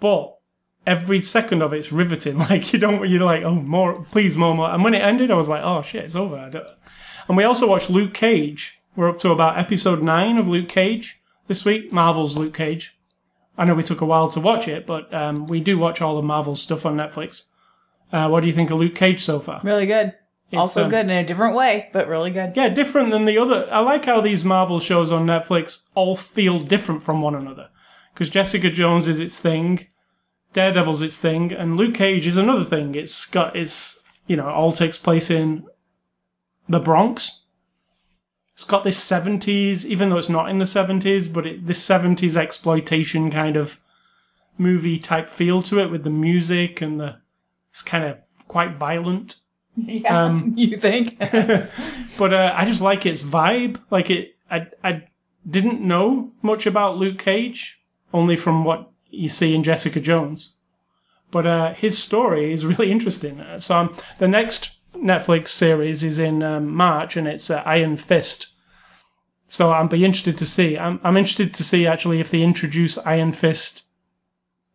[0.00, 0.38] but
[0.86, 2.38] every second of it's riveting.
[2.48, 4.70] Like you don't, you're like, oh, more, please, more, more.
[4.70, 6.36] And when it ended, I was like, oh shit, it's over.
[6.36, 6.68] I don't...
[7.28, 8.80] And we also watched Luke Cage.
[8.94, 11.92] We're up to about episode nine of Luke Cage this week.
[11.92, 12.95] Marvel's Luke Cage.
[13.58, 16.16] I know we took a while to watch it, but um, we do watch all
[16.16, 17.44] the Marvel stuff on Netflix.
[18.12, 19.60] Uh, what do you think of Luke Cage so far?
[19.64, 20.14] Really good.
[20.52, 22.52] also um, good in a different way, but really good.
[22.56, 23.68] Yeah, different than the other.
[23.70, 27.70] I like how these Marvel shows on Netflix all feel different from one another.
[28.12, 29.88] Because Jessica Jones is its thing,
[30.52, 32.94] Daredevil's its thing, and Luke Cage is another thing.
[32.94, 35.66] It's got it's you know all takes place in
[36.68, 37.45] the Bronx.
[38.56, 42.38] It's got this seventies, even though it's not in the seventies, but it, this seventies
[42.38, 43.78] exploitation kind of
[44.56, 47.16] movie type feel to it with the music and the
[47.70, 49.36] it's kind of quite violent.
[49.76, 51.18] Yeah, Um, you think?
[52.18, 53.78] but uh, I just like its vibe.
[53.90, 55.02] Like it, I, I
[55.46, 57.78] didn't know much about Luke Cage,
[58.14, 60.54] only from what you see in Jessica Jones.
[61.30, 63.38] But uh, his story is really interesting.
[63.38, 67.96] Uh, So um, the next Netflix series is in um, March, and it's uh, Iron
[67.96, 68.48] Fist.
[69.46, 70.76] So I'll be interested to see.
[70.76, 73.84] I'm, I'm interested to see actually if they introduce Iron Fist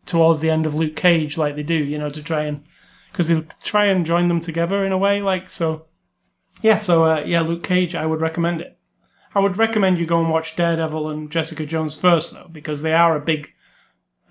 [0.05, 2.63] towards the end of Luke Cage, like they do, you know, to try and
[3.11, 5.85] because they'll try and join them together in a way, like so.
[6.61, 8.77] Yeah, so uh, yeah, Luke Cage, I would recommend it.
[9.33, 12.93] I would recommend you go and watch Daredevil and Jessica Jones first, though, because they
[12.93, 13.53] are a big,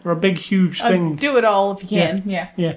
[0.03, 1.17] they're a big, huge thing.
[1.17, 2.23] Do it all if you can.
[2.27, 2.51] Yeah.
[2.57, 2.77] yeah.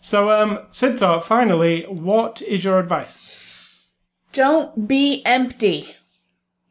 [0.00, 3.86] So, um, Sidtar, finally, what is your advice?
[4.32, 5.94] Don't be empty.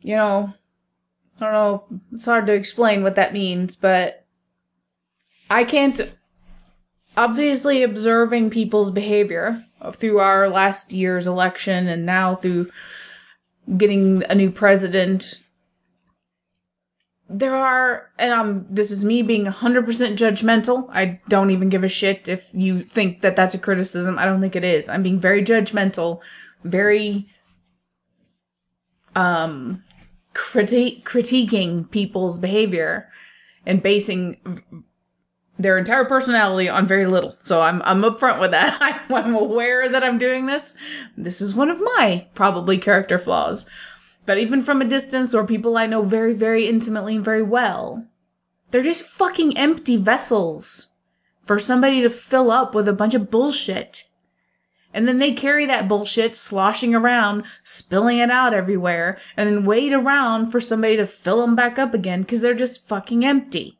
[0.02, 0.54] You know,
[1.40, 2.00] I don't know.
[2.14, 4.26] It's hard to explain what that means, but
[5.50, 6.12] I can't.
[7.18, 12.70] Obviously, observing people's behavior through our last year's election and now through
[13.78, 15.44] getting a new president,
[17.30, 20.90] there are, and um, this is me being 100% judgmental.
[20.92, 24.18] I don't even give a shit if you think that that's a criticism.
[24.18, 24.90] I don't think it is.
[24.90, 26.22] I'm being very judgmental,
[26.64, 27.30] very,
[29.16, 29.84] um,
[30.34, 33.10] criti- critiquing people's behavior
[33.66, 34.64] and basing
[35.60, 37.36] their entire personality on very little.
[37.44, 38.78] So I'm, I'm upfront with that.
[38.82, 40.76] I'm, I'm aware that I'm doing this.
[41.16, 43.70] This is one of my probably character flaws.
[44.30, 48.06] But even from a distance or people I know very, very intimately and very well,
[48.70, 50.92] they're just fucking empty vessels
[51.42, 54.04] for somebody to fill up with a bunch of bullshit.
[54.94, 59.94] And then they carry that bullshit sloshing around, spilling it out everywhere, and then wait
[59.94, 63.80] around for somebody to fill them back up again because they're just fucking empty.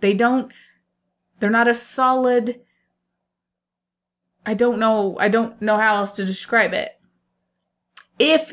[0.00, 0.52] They don't,
[1.40, 2.60] they're not a solid,
[4.44, 7.00] I don't know, I don't know how else to describe it.
[8.18, 8.52] If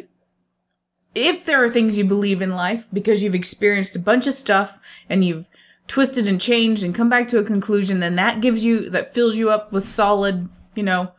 [1.16, 4.80] if there are things you believe in life because you've experienced a bunch of stuff
[5.10, 5.48] and you've
[5.88, 9.36] twisted and changed and come back to a conclusion, then that gives you, that fills
[9.36, 11.12] you up with solid, you know,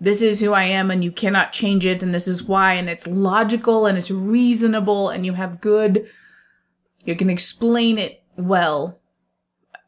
[0.00, 2.88] this is who I am and you cannot change it and this is why and
[2.88, 6.08] it's logical and it's reasonable and you have good,
[7.04, 8.98] you can explain it well.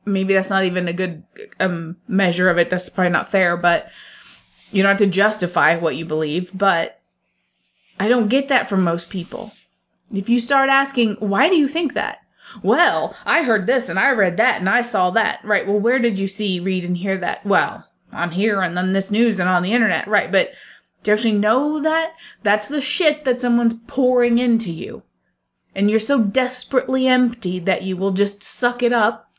[0.05, 1.25] Maybe that's not even a good
[1.59, 2.71] um, measure of it.
[2.71, 3.91] That's probably not fair, but
[4.73, 7.00] you don't have to justify what you believe, but
[8.01, 9.53] I don't get that from most people.
[10.13, 12.21] If you start asking, why do you think that?
[12.63, 15.41] Well, I heard this and I read that and I saw that.
[15.45, 15.69] Right.
[15.69, 17.45] Well, where did you see, read, and hear that?
[17.45, 20.09] Well, on here and on this news and on the internet.
[20.09, 20.33] Right.
[20.33, 20.51] But
[21.03, 22.15] do you actually know that?
[22.43, 25.03] That's the shit that someone's pouring into you.
[25.75, 29.31] And you're so desperately empty that you will just suck it up,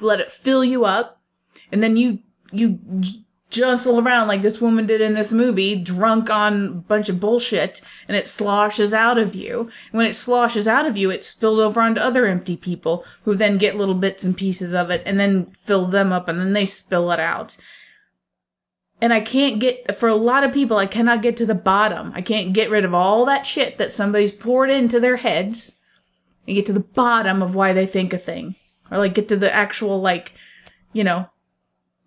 [0.00, 1.20] let it fill you up,
[1.72, 2.18] and then you,
[2.52, 2.80] you
[3.50, 7.80] jostle around like this woman did in this movie, drunk on a bunch of bullshit,
[8.06, 9.70] and it sloshes out of you.
[9.90, 13.34] And when it sloshes out of you, it spills over onto other empty people who
[13.34, 16.52] then get little bits and pieces of it and then fill them up and then
[16.52, 17.56] they spill it out.
[19.00, 22.12] And I can't get, for a lot of people, I cannot get to the bottom.
[22.14, 25.80] I can't get rid of all that shit that somebody's poured into their heads
[26.46, 28.56] and get to the bottom of why they think a thing.
[28.90, 30.32] Or like get to the actual, like,
[30.92, 31.30] you know,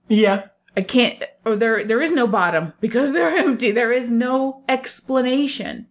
[0.10, 0.48] Yeah.
[0.76, 3.72] I can't, or there, there is no bottom because they're empty.
[3.72, 5.88] There is no explanation.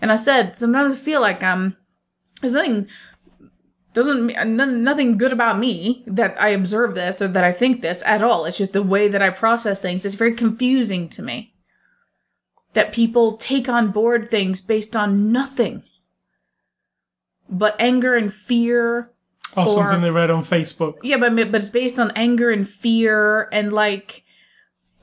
[0.00, 1.76] And I said, sometimes I feel like I'm,
[2.40, 2.88] there's nothing,
[3.94, 4.26] doesn't,
[4.56, 8.44] nothing good about me that I observe this or that I think this at all.
[8.44, 10.04] It's just the way that I process things.
[10.04, 11.54] It's very confusing to me
[12.74, 15.82] that people take on board things based on nothing
[17.48, 19.10] but anger and fear
[19.56, 20.96] Or, Or- something they read on Facebook.
[21.02, 24.24] yeah, but but it's based on anger and fear and like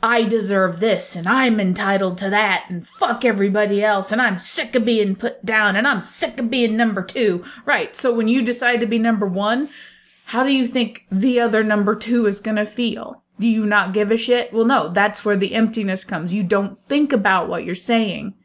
[0.03, 4.75] I deserve this and I'm entitled to that and fuck everybody else and I'm sick
[4.75, 7.43] of being put down and I'm sick of being number 2.
[7.65, 7.95] Right.
[7.95, 9.67] So when you decide to be number 1,
[10.25, 13.23] how do you think the other number 2 is going to feel?
[13.39, 14.53] Do you not give a shit?
[14.53, 16.33] Well, no, that's where the emptiness comes.
[16.35, 18.35] You don't think about what you're saying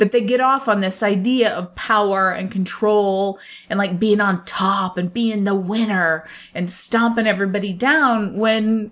[0.00, 3.38] that they get off on this idea of power and control
[3.68, 8.90] and like being on top and being the winner and stomping everybody down when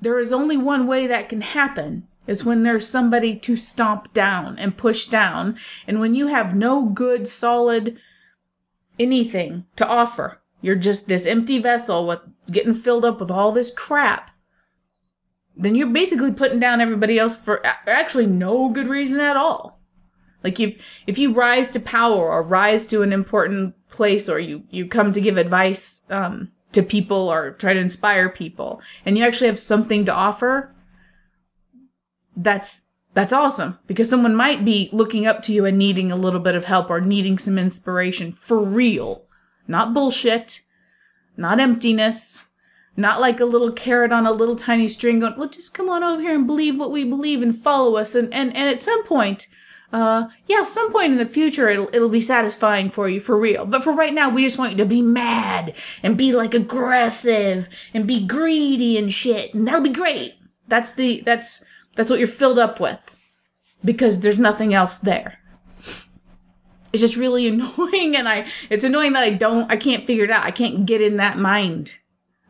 [0.00, 4.56] there is only one way that can happen is when there's somebody to stomp down
[4.58, 7.98] and push down and when you have no good solid
[8.98, 10.40] anything to offer.
[10.60, 12.20] You're just this empty vessel with
[12.50, 14.30] getting filled up with all this crap
[15.58, 19.80] then you're basically putting down everybody else for actually no good reason at all.
[20.44, 24.62] Like if if you rise to power or rise to an important place or you
[24.70, 29.24] you come to give advice um, to people or try to inspire people and you
[29.24, 30.74] actually have something to offer,
[32.36, 33.80] that's that's awesome.
[33.88, 36.88] Because someone might be looking up to you and needing a little bit of help
[36.88, 39.24] or needing some inspiration for real,
[39.66, 40.60] not bullshit,
[41.36, 42.47] not emptiness
[42.98, 46.02] not like a little carrot on a little tiny string going, well, just come on
[46.02, 48.16] over here and believe what we believe and follow us.
[48.16, 49.46] And, and, and at some point,
[49.92, 53.64] uh, yeah, some point in the future, it'll, it'll be satisfying for you for real.
[53.66, 57.68] But for right now, we just want you to be mad and be like aggressive
[57.94, 59.54] and be greedy and shit.
[59.54, 60.34] And that'll be great.
[60.66, 63.16] That's the, that's, that's what you're filled up with
[63.84, 65.38] because there's nothing else there.
[66.92, 68.16] It's just really annoying.
[68.16, 70.44] And I, it's annoying that I don't, I can't figure it out.
[70.44, 71.92] I can't get in that mind.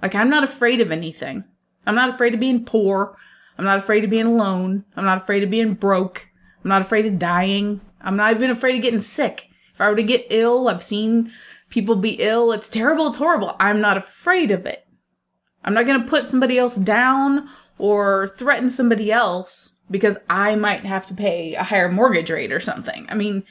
[0.03, 1.45] Like, I'm not afraid of anything.
[1.87, 3.17] I'm not afraid of being poor.
[3.57, 4.85] I'm not afraid of being alone.
[4.97, 6.29] I'm not afraid of being broke.
[6.63, 7.81] I'm not afraid of dying.
[8.01, 9.49] I'm not even afraid of getting sick.
[9.75, 11.33] If I were to get ill, I've seen
[11.71, 12.53] people be ill.
[12.53, 13.09] It's terrible.
[13.09, 13.57] It's horrible.
[13.59, 14.87] I'm not afraid of it.
[15.65, 20.81] I'm not going to put somebody else down or threaten somebody else because I might
[20.81, 23.07] have to pay a higher mortgage rate or something.
[23.09, 23.45] I mean,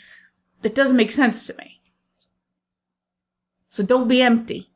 [0.64, 1.82] it doesn't make sense to me.
[3.70, 4.72] So don't be empty.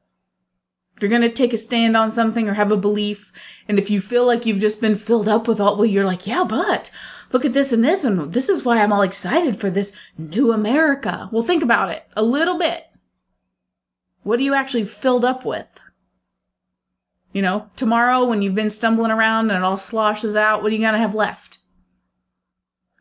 [1.02, 3.34] You're going to take a stand on something or have a belief,
[3.68, 6.28] and if you feel like you've just been filled up with all, well, you're like,
[6.28, 6.92] yeah, but
[7.32, 10.52] look at this and this, and this is why I'm all excited for this new
[10.52, 11.30] America.
[11.32, 12.88] Well, think about it a little bit.
[14.24, 15.80] What are you actually filled up with?
[17.34, 20.76] You know, tomorrow when you've been stumbling around and it all sloshes out, what are
[20.76, 21.60] you going to have left?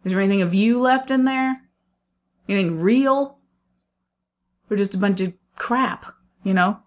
[0.04, 1.60] Is there anything of you left in there?
[2.48, 3.38] Anything real?
[4.70, 6.80] Or just a bunch of crap, you know?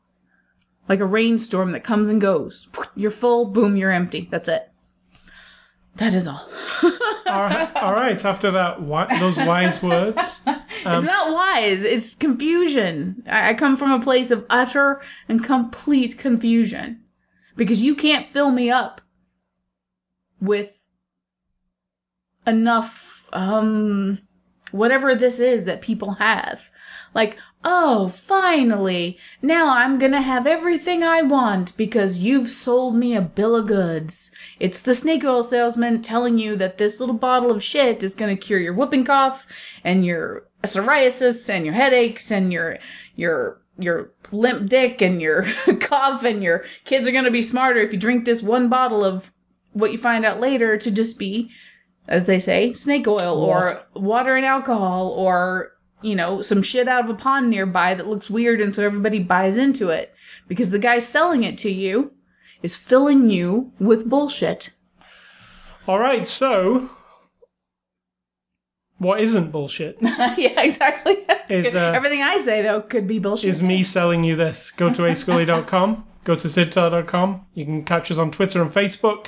[0.90, 2.68] Like a rainstorm that comes and goes.
[2.96, 4.28] You're full, boom, you're empty.
[4.30, 4.70] That's it.
[5.96, 6.50] That is all.
[6.84, 6.92] all,
[7.44, 8.26] right, all right.
[8.26, 8.80] After that,
[9.20, 10.42] those wise words.
[10.48, 11.84] it's not wise.
[11.84, 13.24] It's confusion.
[13.28, 17.04] I-, I come from a place of utter and complete confusion
[17.56, 19.02] because you can't fill me up
[20.42, 20.78] with
[22.46, 24.20] enough um
[24.74, 26.72] whatever this is that people have.
[27.14, 33.22] Like, oh, finally, now I'm gonna have everything I want because you've sold me a
[33.22, 34.32] bill of goods.
[34.60, 38.36] It's the snake oil salesman telling you that this little bottle of shit is gonna
[38.36, 39.46] cure your whooping cough
[39.84, 42.80] and your psoriasis and your headaches and your,
[43.16, 45.44] your, your limp dick and your
[45.82, 49.32] cough and your kids are gonna be smarter if you drink this one bottle of
[49.74, 51.52] what you find out later to just be
[52.08, 57.04] as they say, snake oil or water and alcohol or, you know, some shit out
[57.06, 60.14] of a pond nearby that looks weird and so everybody buys into it.
[60.48, 62.12] Because the guy selling it to you
[62.62, 64.72] is filling you with bullshit.
[65.88, 66.90] All right, so
[68.98, 71.18] what isn't bullshit yeah, exactly.
[71.50, 73.50] Is, uh, Everything I say, though, could be bullshit.
[73.50, 74.72] is me selling you this.
[74.72, 77.46] Go to ascully.com, go to sidtar.com.
[77.54, 79.28] You can catch us on Twitter and Facebook.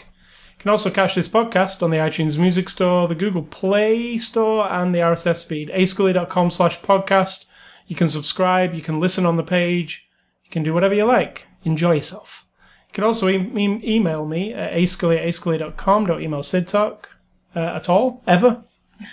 [0.65, 4.65] You can also catch this podcast on the iTunes Music Store, the Google Play Store,
[4.67, 5.69] and the RSS feed.
[5.69, 7.45] ascully.com slash podcast.
[7.85, 10.09] You can subscribe, you can listen on the page,
[10.43, 11.45] you can do whatever you like.
[11.65, 12.47] Enjoy yourself.
[12.87, 16.07] You can also e- e- email me at ascully at ascully.com.
[16.07, 17.15] Don't email Sid Talk
[17.55, 18.63] uh, at all, ever.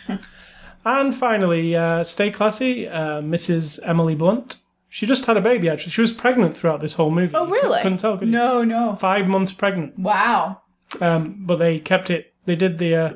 [0.86, 3.78] and finally, uh, stay classy, uh, Mrs.
[3.86, 4.56] Emily Blunt.
[4.88, 5.90] She just had a baby, actually.
[5.90, 7.34] She was pregnant throughout this whole movie.
[7.36, 7.82] oh, You really?
[7.82, 8.32] Couldn't tell, could you?
[8.32, 8.96] no, no.
[8.96, 9.98] Five months pregnant.
[9.98, 10.61] Wow.
[11.00, 12.34] Um, but they kept it.
[12.44, 12.94] They did the.
[12.94, 13.12] Uh,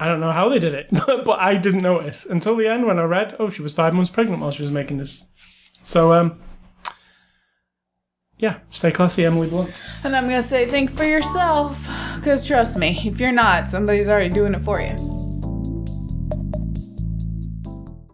[0.00, 2.98] I don't know how they did it, but I didn't notice until the end when
[2.98, 5.32] I read, oh, she was five months pregnant while she was making this.
[5.84, 6.38] So, um,
[8.38, 9.82] yeah, stay classy, Emily Blunt.
[10.04, 11.90] And I'm to say, think for yourself.
[12.14, 15.17] Because trust me, if you're not, somebody's already doing it for you.